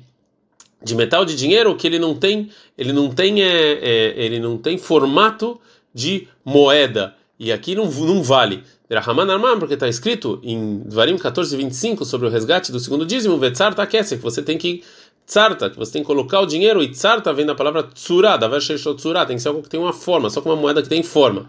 de 0.82 0.95
metal 0.95 1.25
de 1.25 1.36
dinheiro 1.36 1.75
que 1.75 1.86
ele 1.86 1.99
não 1.99 2.15
tem, 2.15 2.49
ele 2.77 2.93
não 2.93 3.10
tem, 3.10 3.43
é, 3.43 3.47
é 3.47 4.13
ele 4.17 4.39
não 4.39 4.58
tem 4.58 4.77
formato 4.77 5.60
de 5.93 6.27
moeda. 6.43 7.15
E 7.38 7.51
aqui 7.51 7.75
não, 7.75 7.86
não 7.86 8.23
vale. 8.23 8.63
Rahaman 8.89 9.32
Arman, 9.32 9.60
porque 9.60 9.75
está 9.75 9.88
escrito 9.88 10.39
em 10.41 10.79
Dvarim 10.79 11.17
14, 11.17 11.55
25 11.55 12.03
sobre 12.05 12.27
o 12.27 12.29
resgate 12.29 12.71
do 12.71 12.79
segundo 12.79 13.05
dízimo, 13.05 13.38
Vetzarta 13.38 13.86
Kesse, 13.86 14.17
que 14.17 14.23
você 14.23 14.41
tem 14.41 14.58
que 14.58 14.84
tzarta, 15.27 15.69
que 15.69 15.77
você 15.77 15.93
tem 15.93 16.01
que 16.01 16.08
colocar 16.08 16.39
o 16.39 16.45
dinheiro, 16.45 16.82
e 16.82 16.89
tzarta 16.89 17.32
vem 17.32 17.45
da 17.45 17.53
palavra 17.53 17.84
tsura, 17.84 18.36
da 18.36 18.49
tsura, 18.60 19.25
tem 19.27 19.36
que 19.36 19.43
ser 19.43 19.49
algo 19.49 19.62
que 19.62 19.69
tem 19.69 19.79
uma 19.79 19.93
forma, 19.93 20.29
só 20.29 20.41
com 20.41 20.49
uma 20.49 20.55
moeda 20.55 20.82
que 20.82 20.89
tem 20.89 21.03
forma. 21.03 21.47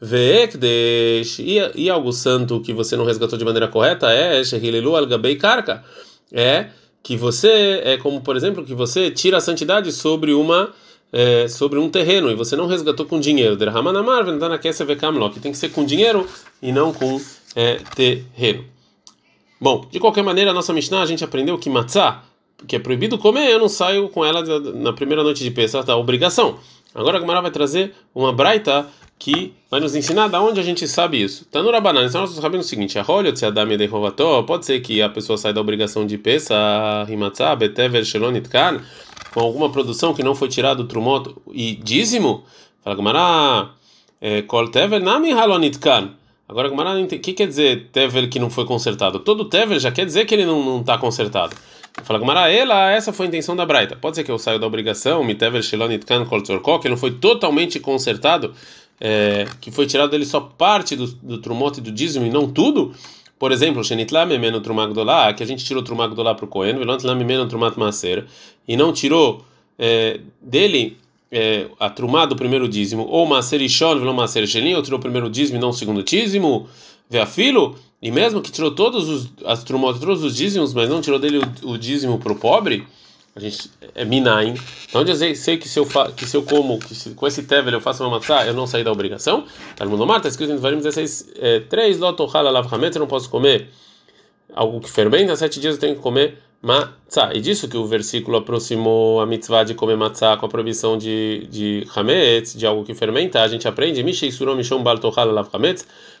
Veekdesh, 0.00 1.40
e 1.74 1.90
algo 1.90 2.12
santo 2.12 2.60
que 2.60 2.72
você 2.72 2.96
não 2.96 3.04
resgatou 3.04 3.36
de 3.36 3.44
maneira 3.44 3.66
correta 3.66 4.12
é 4.12 4.44
Shehilelu 4.44 4.94
al 4.94 5.06
Gabei 5.06 5.34
Karka, 5.34 5.82
é 6.32 6.68
que 7.02 7.16
você, 7.16 7.80
é 7.84 7.96
como 7.96 8.20
por 8.20 8.36
exemplo, 8.36 8.64
que 8.64 8.74
você 8.74 9.10
tira 9.10 9.36
a 9.38 9.40
santidade 9.40 9.92
sobre 9.92 10.32
uma 10.32 10.72
é, 11.12 11.48
sobre 11.48 11.78
um 11.78 11.88
terreno 11.88 12.30
e 12.30 12.34
você 12.34 12.56
não 12.56 12.66
resgatou 12.66 13.06
com 13.06 13.20
dinheiro. 13.20 13.56
Que 13.56 15.40
tem 15.40 15.52
que 15.52 15.58
ser 15.58 15.68
com 15.70 15.84
dinheiro 15.84 16.26
e 16.60 16.72
não 16.72 16.92
com 16.92 17.20
é, 17.54 17.76
terreno. 17.94 18.64
Bom, 19.60 19.86
de 19.90 19.98
qualquer 19.98 20.22
maneira, 20.22 20.50
a 20.50 20.54
nossa 20.54 20.72
Mishnah 20.72 21.02
a 21.02 21.06
gente 21.06 21.24
aprendeu 21.24 21.56
que 21.56 21.70
matzah, 21.70 22.22
que 22.66 22.76
é 22.76 22.78
proibido 22.78 23.16
comer, 23.18 23.50
eu 23.50 23.58
não 23.58 23.68
saio 23.68 24.08
com 24.08 24.24
ela 24.24 24.42
na 24.74 24.92
primeira 24.92 25.22
noite 25.22 25.42
de 25.42 25.50
Pesach 25.50 25.86
da 25.86 25.96
obrigação. 25.96 26.58
Agora 26.94 27.18
a 27.18 27.20
Gemara 27.20 27.40
vai 27.40 27.50
trazer 27.50 27.94
uma 28.14 28.32
braita 28.32 28.86
que 29.18 29.54
vai 29.70 29.80
nos 29.80 29.94
ensinar 29.94 30.28
da 30.28 30.40
onde 30.40 30.60
a 30.60 30.62
gente 30.62 30.86
sabe 30.86 31.22
isso. 31.22 31.46
No 31.52 31.70
Rabanan, 31.70 32.06
então 32.06 32.20
nós 32.20 32.30
sabemos 32.30 32.66
o 32.66 32.68
seguinte: 32.68 32.98
pode 34.46 34.66
ser 34.66 34.80
que 34.80 35.02
a 35.02 35.08
pessoa 35.08 35.38
saia 35.38 35.54
da 35.54 35.60
obrigação 35.60 36.06
de 36.06 36.18
Pesach, 36.18 37.10
Himatzah, 37.10 37.56
Betever, 37.56 38.04
Shelonit 38.04 38.48
Kan, 38.48 38.80
com 39.32 39.40
alguma 39.40 39.70
produção 39.70 40.14
que 40.14 40.22
não 40.22 40.34
foi 40.34 40.48
tirado 40.48 40.82
do 40.82 40.88
Trumot 40.88 41.34
e 41.52 41.74
dízimo, 41.76 42.44
fala 42.82 42.96
Gamara, 42.96 43.70
é, 44.20 44.42
Kol 44.42 44.68
Tevel 44.68 45.00
Nami 45.00 45.32
Halonit 45.32 45.78
Kan. 45.78 46.10
Agora 46.48 46.68
Gamara, 46.68 47.00
o 47.00 47.06
que 47.06 47.32
quer 47.32 47.48
dizer 47.48 47.88
Tevel 47.92 48.28
que 48.28 48.38
não 48.38 48.50
foi 48.50 48.64
consertado? 48.64 49.18
Todo 49.18 49.46
Tevel 49.46 49.80
já 49.80 49.90
quer 49.90 50.06
dizer 50.06 50.26
que 50.26 50.34
ele 50.34 50.46
não 50.46 50.80
está 50.80 50.96
consertado. 50.96 51.56
Fala 52.04 52.18
Gamara, 52.18 52.52
ela, 52.52 52.90
essa 52.90 53.12
foi 53.12 53.26
a 53.26 53.28
intenção 53.28 53.56
da 53.56 53.64
Braita. 53.64 53.96
Pode 53.96 54.16
ser 54.16 54.24
que 54.24 54.30
eu 54.30 54.38
saia 54.38 54.58
da 54.58 54.66
obrigação, 54.66 55.24
mitever 55.24 55.62
shelonit 55.62 56.04
kan 56.04 56.24
kol 56.26 56.78
que 56.78 56.88
não 56.88 56.96
foi 56.96 57.10
totalmente 57.12 57.80
consertado, 57.80 58.52
é, 59.00 59.46
que 59.60 59.70
foi 59.70 59.86
tirado 59.86 60.10
dele 60.10 60.24
só 60.24 60.40
parte 60.40 60.96
do, 60.96 61.06
do 61.06 61.38
trumote 61.38 61.80
do 61.80 61.90
dízimo 61.90 62.26
e 62.26 62.30
não 62.30 62.50
tudo. 62.50 62.94
Por 63.38 63.52
exemplo, 63.52 63.84
shenitla 63.84 64.24
memeno 64.24 64.60
trumagdolá, 64.60 65.32
que 65.34 65.42
a 65.42 65.46
gente 65.46 65.64
tirou 65.64 65.82
trumagdolá 65.82 66.34
para 66.34 66.46
o 66.46 66.48
Cohen, 66.48 66.76
e 68.66 68.76
não 68.76 68.92
tirou 68.92 69.44
é, 69.78 70.20
dele 70.40 70.96
é, 71.30 71.66
a 71.78 71.90
trumá 71.90 72.24
do 72.24 72.34
primeiro 72.34 72.66
dízimo, 72.66 73.06
ou 73.08 73.26
maser 73.26 73.60
ishon, 73.60 73.98
velão 73.98 74.14
maser 74.14 74.46
shelim, 74.46 74.74
ou 74.74 74.82
tirou 74.82 74.98
o 74.98 75.02
primeiro 75.02 75.28
dízimo 75.28 75.58
e 75.58 75.60
não 75.60 75.68
o 75.68 75.72
segundo 75.74 76.02
dízimo, 76.02 76.66
filo 77.26 77.76
e 78.00 78.10
mesmo 78.10 78.40
que 78.40 78.50
tirou 78.50 78.70
todos 78.70 79.08
os 79.08 79.30
as 79.44 79.64
trumot, 79.64 79.98
todos 79.98 80.22
os 80.22 80.36
dízimos, 80.36 80.72
mas 80.74 80.88
não 80.88 81.00
tirou 81.00 81.18
dele 81.18 81.40
o, 81.62 81.70
o 81.70 81.78
dízimo 81.78 82.18
para 82.18 82.32
o 82.32 82.36
pobre, 82.36 82.86
a 83.36 83.40
gente 83.40 83.70
é 83.94 84.04
minain. 84.04 84.54
Então 84.88 85.02
eu 85.02 85.36
sei, 85.36 85.58
que 85.58 85.68
se 85.68 85.78
eu 85.78 85.84
fa, 85.84 86.10
que 86.10 86.24
se 86.24 86.36
eu 86.36 86.42
como 86.42 86.78
que 86.78 86.94
se, 86.94 87.10
com 87.10 87.26
esse 87.26 87.42
tevel 87.42 87.74
eu 87.74 87.80
faço 87.82 88.02
uma 88.02 88.12
matzá, 88.12 88.46
eu 88.46 88.54
não 88.54 88.66
saí 88.66 88.82
da 88.82 88.90
obrigação. 88.90 89.44
Talmud 89.76 90.02
Omar 90.02 90.16
está 90.16 90.30
escrito 90.30 90.52
em 90.52 90.54
Devarim 90.56 90.78
16, 90.78 91.34
é, 91.38 91.60
3 91.60 91.98
lotohala 91.98 92.50
lav 92.50 92.66
eu 92.72 92.98
não 92.98 93.06
posso 93.06 93.28
comer 93.28 93.68
algo 94.54 94.80
que 94.80 94.90
fermenta, 94.90 95.36
sete 95.36 95.60
dias 95.60 95.74
eu 95.74 95.80
tenho 95.80 95.96
que 95.96 96.00
comer 96.00 96.38
matzá. 96.62 97.34
E 97.34 97.40
disso 97.42 97.68
que 97.68 97.76
o 97.76 97.86
versículo 97.86 98.38
aproximou 98.38 99.20
a 99.20 99.26
mitzvah 99.26 99.64
de 99.64 99.74
comer 99.74 99.98
matzá 99.98 100.34
com 100.38 100.46
a 100.46 100.48
proibição 100.48 100.96
de, 100.96 101.46
de 101.50 101.86
hametz, 101.94 102.54
de 102.54 102.66
algo 102.66 102.84
que 102.84 102.94
fermenta, 102.94 103.42
a 103.42 103.48
gente 103.48 103.68
aprende, 103.68 104.02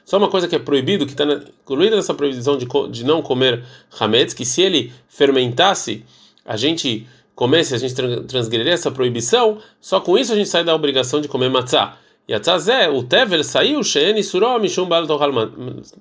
só 0.04 0.18
uma 0.18 0.28
coisa 0.28 0.46
que 0.46 0.54
é 0.54 0.58
proibido, 0.58 1.06
que 1.06 1.12
está 1.12 1.24
incluída 1.24 1.96
nessa 1.96 2.12
proibição 2.12 2.58
de, 2.58 2.66
de 2.90 3.04
não 3.04 3.22
comer 3.22 3.64
hametz, 3.98 4.34
que 4.34 4.44
se 4.44 4.60
ele 4.60 4.92
fermentasse, 5.08 6.04
a 6.46 6.56
gente 6.56 7.06
comesse, 7.34 7.74
a 7.74 7.78
gente 7.78 7.94
transgrediria 8.26 8.72
essa 8.72 8.90
proibição, 8.90 9.58
só 9.80 10.00
com 10.00 10.16
isso 10.16 10.32
a 10.32 10.36
gente 10.36 10.48
sai 10.48 10.64
da 10.64 10.74
obrigação 10.74 11.20
de 11.20 11.28
comer 11.28 11.50
matzá. 11.50 11.98
E 12.28 12.34
a 12.34 12.40
tzazé, 12.40 12.88
o 12.88 13.04
tevel 13.04 13.44
saiu, 13.44 13.84
sheeni 13.84 14.22
surom 14.22 14.58
mishum 14.58 14.86
bal 14.86 15.06
tohal 15.06 15.30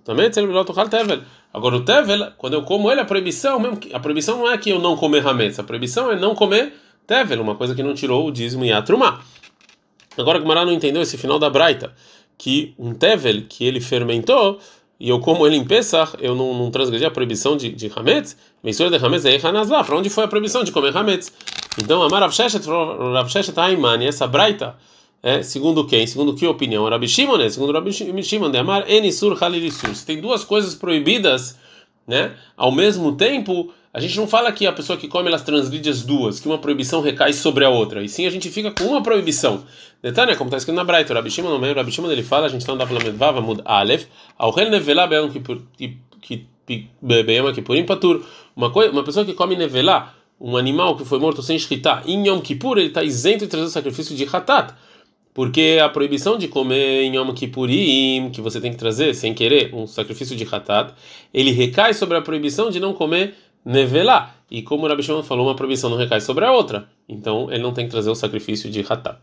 também 0.04 0.32
tohal 0.32 0.90
tevel. 0.90 1.22
Agora 1.54 1.76
o 1.76 1.86
tevel, 1.86 2.32
quando 2.38 2.54
eu 2.54 2.64
como 2.64 2.92
ele, 2.92 3.02
a 3.02 3.06
proibição, 3.06 3.60
mesmo 3.60 3.78
que, 3.78 3.94
a 3.94 4.00
proibição 4.00 4.38
não 4.40 4.50
é 4.50 4.58
que 4.58 4.72
eu 4.72 4.80
não 4.80 4.96
comer 4.96 5.26
hametz, 5.28 5.60
a 5.60 5.64
proibição 5.64 6.12
é 6.12 6.20
não 6.20 6.34
comer 6.34 6.74
tevel, 7.06 7.42
uma 7.42 7.56
coisa 7.56 7.76
que 7.76 7.84
não 7.84 7.94
tirou 7.94 8.26
o 8.26 8.32
dízimo 8.32 8.66
e 8.66 8.72
a 8.72 8.82
trumá. 8.82 9.22
Agora 10.18 10.40
que 10.40 10.48
Mará 10.48 10.66
não 10.66 10.72
entendeu 10.72 11.02
esse 11.02 11.18
final 11.18 11.38
da 11.38 11.50
braita 11.50 11.94
que 12.38 12.74
um 12.78 12.94
tevel 12.94 13.44
que 13.48 13.64
ele 13.64 13.80
fermentou 13.80 14.60
e 15.00 15.10
eu 15.10 15.20
como 15.20 15.46
ele 15.46 15.56
em 15.56 15.66
Pesach, 15.66 16.14
eu 16.20 16.36
não, 16.36 16.54
não 16.54 16.72
transgredi 16.72 17.06
a 17.06 17.12
proibição 17.12 17.58
de, 17.58 17.72
de 17.72 17.92
Hametz, 17.94 18.38
mensura 18.64 18.90
de 18.90 19.04
Hametz 19.04 19.26
é 19.26 19.40
Hanazlah, 19.42 19.84
para 19.84 19.98
onde 19.98 20.10
foi 20.10 20.24
a 20.24 20.28
proibição 20.28 20.64
de 20.64 20.72
comer 20.72 20.96
Hametz? 20.96 21.32
Então, 21.78 22.02
Amar 22.02 22.22
Rav 22.22 22.34
Sheshet, 22.34 22.66
Rav 22.66 23.30
Sheshet 23.30 23.60
Aimani, 23.60 24.08
essa 24.08 24.26
braita, 24.26 24.76
é, 25.26 25.42
segundo 25.42 25.88
quem? 25.88 26.06
Segundo 26.06 26.36
que 26.36 26.46
opinião? 26.46 26.88
Rabi 26.88 27.08
Shimon, 27.08 27.38
né? 27.38 27.50
Segundo 27.50 27.74
Rabi 27.74 27.92
Shimon, 27.92 28.52
de 28.52 28.60
Amar 28.60 28.88
Enisur 28.88 29.36
Halilisur. 29.44 29.96
Se 29.96 30.06
tem 30.06 30.22
duas 30.22 30.44
coisas 30.44 30.76
proibidas, 30.76 31.58
né? 32.08 32.36
Ao 32.56 32.72
mesmo 32.72 33.16
tempo, 33.16 33.74
a 33.96 34.00
gente 34.02 34.18
não 34.18 34.28
fala 34.28 34.52
que 34.52 34.68
a 34.68 34.74
pessoa 34.74 34.98
que 34.98 35.08
come 35.08 35.30
elas 35.30 35.42
transgride 35.42 35.90
as 35.90 36.02
duas, 36.04 36.38
que 36.38 36.50
uma 36.50 36.58
proibição 36.58 37.00
recai 37.00 37.32
sobre 37.32 37.64
a 37.64 37.70
outra. 37.70 38.04
E 38.04 38.10
sim 38.10 38.26
a 38.26 38.30
gente 38.30 38.50
fica 38.50 38.70
com 38.70 38.84
uma 38.84 39.02
proibição. 39.02 39.64
Detalhe, 40.04 40.36
como 40.36 40.50
está 40.50 40.58
escrito 40.58 40.76
na 40.76 40.84
Braita, 40.84 41.14
o 41.14 41.16
Rabi 41.16 41.32
Shimon, 41.32 41.50
no 41.50 41.58
meio, 41.58 41.74
Rabi 41.74 41.94
Shimon 41.94 42.12
ele 42.12 42.22
fala, 42.22 42.48
a 42.48 42.50
gente 42.50 42.60
está 42.60 42.74
no 42.74 42.78
Dafla 42.78 43.00
Medvava, 43.00 43.40
Mud 43.40 43.62
Aleph, 43.64 44.08
ao 44.38 44.52
Rel 44.52 44.70
Nevelá 44.70 45.08
Be'am 45.08 45.30
Kippurim 47.54 47.86
Patur. 47.86 48.26
Uma, 48.54 48.70
coisa, 48.70 48.92
uma 48.92 49.02
pessoa 49.02 49.24
que 49.24 49.34
come 49.34 49.56
Nevelá, 49.56 50.14
um 50.42 50.58
animal 50.58 50.98
que 50.98 51.06
foi 51.06 51.18
morto 51.18 51.42
sem 51.42 51.58
shritá, 51.58 52.04
em 52.06 52.28
Yom 52.28 52.42
Kippur, 52.42 52.78
ele 52.78 52.88
está 52.88 53.02
isento 53.02 53.46
de 53.46 53.48
trazer 53.48 53.68
o 53.68 53.70
sacrifício 53.70 54.14
de 54.14 54.26
Hatat. 54.26 54.74
Porque 55.34 55.80
a 55.82 55.90
proibição 55.90 56.38
de 56.38 56.48
comer 56.50 57.04
em 57.04 57.16
Yom 57.16 57.34
Kippurim, 57.34 58.30
que 58.32 58.42
você 58.42 58.60
tem 58.60 58.72
que 58.72 58.78
trazer 58.78 59.14
sem 59.14 59.34
querer 59.34 59.74
um 59.74 59.88
sacrifício 59.88 60.36
de 60.36 60.46
Hatat, 60.50 60.94
ele 61.34 61.52
recai 61.52 61.94
sobre 61.94 62.18
a 62.18 62.22
proibição 62.22 62.70
de 62.70 62.80
não 62.80 62.94
comer 62.94 63.36
nevelá. 63.66 64.36
E 64.50 64.62
como 64.62 64.86
o 64.86 64.88
Rabi 64.88 65.02
Shimon 65.02 65.24
falou, 65.24 65.48
uma 65.48 65.56
proibição 65.56 65.90
não 65.90 65.98
recai 65.98 66.22
sobre 66.22 66.46
a 66.46 66.52
outra. 66.52 66.88
Então 67.10 67.52
ele 67.52 67.64
não 67.64 67.74
tem 67.74 67.86
que 67.86 67.92
trazer 67.92 68.12
o 68.12 68.16
sacrifício 68.16 68.70
de 68.70 68.86
Hatat. 68.88 69.18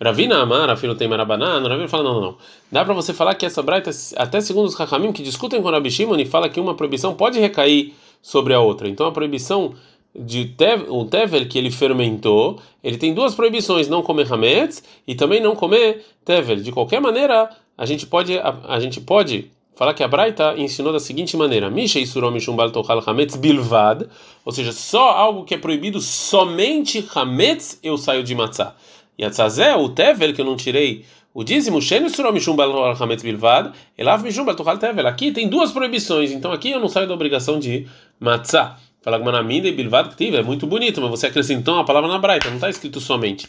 Ravina 0.00 0.40
Amar, 0.40 0.74
filho 0.76 0.94
tem 0.94 1.08
Marabanan, 1.08 1.66
Ravina 1.66 1.88
fala: 1.88 2.04
não, 2.04 2.14
não, 2.14 2.20
não. 2.20 2.36
Dá 2.70 2.84
para 2.84 2.94
você 2.94 3.12
falar 3.12 3.34
que 3.34 3.44
essa 3.44 3.62
braita, 3.62 3.90
até 4.16 4.40
segundo 4.40 4.66
os 4.66 4.74
Rahamim, 4.74 5.12
que 5.12 5.22
discutem 5.22 5.60
com 5.60 5.68
o 5.68 5.70
Rabi 5.72 5.90
Shimon 5.90 6.16
e 6.18 6.24
fala 6.24 6.48
que 6.48 6.60
uma 6.60 6.74
proibição 6.74 7.14
pode 7.14 7.40
recair 7.40 7.92
sobre 8.22 8.54
a 8.54 8.60
outra. 8.60 8.88
Então 8.88 9.06
a 9.06 9.12
proibição 9.12 9.74
de 10.14 10.46
tev, 10.46 10.88
o 10.88 11.04
tevel 11.04 11.46
que 11.46 11.58
ele 11.58 11.70
fermentou, 11.70 12.60
ele 12.82 12.96
tem 12.96 13.12
duas 13.12 13.34
proibições: 13.34 13.88
não 13.88 14.02
comer 14.02 14.32
hametz 14.32 14.84
e 15.06 15.16
também 15.16 15.40
não 15.40 15.56
comer 15.56 16.04
tevel. 16.24 16.56
De 16.56 16.70
qualquer 16.70 17.00
maneira, 17.00 17.50
a 17.76 17.84
gente 17.84 18.06
pode, 18.06 18.38
a, 18.38 18.56
a 18.68 18.78
gente 18.78 19.00
pode 19.00 19.50
Fala 19.80 19.94
que 19.94 20.02
a 20.02 20.08
Braita 20.08 20.56
ensinou 20.58 20.92
da 20.92 21.00
seguinte 21.00 21.38
maneira: 21.38 21.70
Mishei 21.70 22.04
surom 22.04 22.38
shumbal 22.38 22.70
tochal 22.70 23.02
hametz 23.06 23.34
bilvad, 23.34 24.06
ou 24.44 24.52
seja, 24.52 24.72
só 24.72 25.08
algo 25.12 25.42
que 25.42 25.54
é 25.54 25.56
proibido, 25.56 26.02
somente 26.02 27.02
hametz 27.14 27.80
eu 27.82 27.96
saio 27.96 28.22
de 28.22 28.34
matzah. 28.34 28.74
E 29.16 29.24
a 29.24 29.30
tzazé, 29.30 29.74
o 29.74 29.88
tevel 29.88 30.34
que 30.34 30.42
eu 30.42 30.44
não 30.44 30.54
tirei 30.54 31.06
o 31.32 31.42
dízimo, 31.42 31.80
sheni 31.80 32.10
surom 32.10 32.38
shumbal 32.38 32.94
hametz 32.94 33.22
bilvad, 33.22 33.72
elav 33.96 34.22
mishum 34.22 34.44
tochal 34.54 34.76
tevel. 34.76 35.06
Aqui 35.06 35.32
tem 35.32 35.48
duas 35.48 35.72
proibições, 35.72 36.30
então 36.30 36.52
aqui 36.52 36.72
eu 36.72 36.78
não 36.78 36.88
saio 36.88 37.08
da 37.08 37.14
obrigação 37.14 37.58
de 37.58 37.86
matzah. 38.20 38.76
Fala 39.02 39.18
que 39.18 39.24
e 39.68 39.72
Bilvad 39.72 40.10
Ktiv 40.10 40.34
é 40.34 40.42
muito 40.42 40.66
bonito, 40.66 41.00
mas 41.00 41.10
você 41.10 41.26
acrescentou 41.26 41.74
uma 41.74 41.84
palavra 41.86 42.08
na 42.08 42.18
Braita, 42.18 42.48
não 42.48 42.56
está 42.56 42.68
escrito 42.68 43.00
somente. 43.00 43.48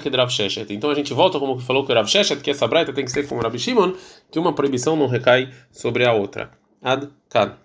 Que 0.00 0.10
Sheshet. 0.30 0.72
Então 0.72 0.90
a 0.90 0.94
gente 0.94 1.14
volta 1.14 1.38
como 1.38 1.58
falou 1.60 1.86
que 1.86 1.92
o 1.92 1.94
Rav 1.94 2.08
Sheshet, 2.08 2.42
que 2.42 2.50
essa 2.50 2.66
Braita 2.66 2.92
tem 2.92 3.04
que 3.04 3.12
ser 3.12 3.28
como 3.28 3.40
Rav 3.40 3.56
Shimon, 3.56 3.92
que 4.30 4.40
uma 4.40 4.52
proibição 4.52 4.96
não 4.96 5.06
recai 5.06 5.50
sobre 5.70 6.04
a 6.04 6.12
outra. 6.12 6.50
Ad 6.82 7.08
Kad. 7.28 7.60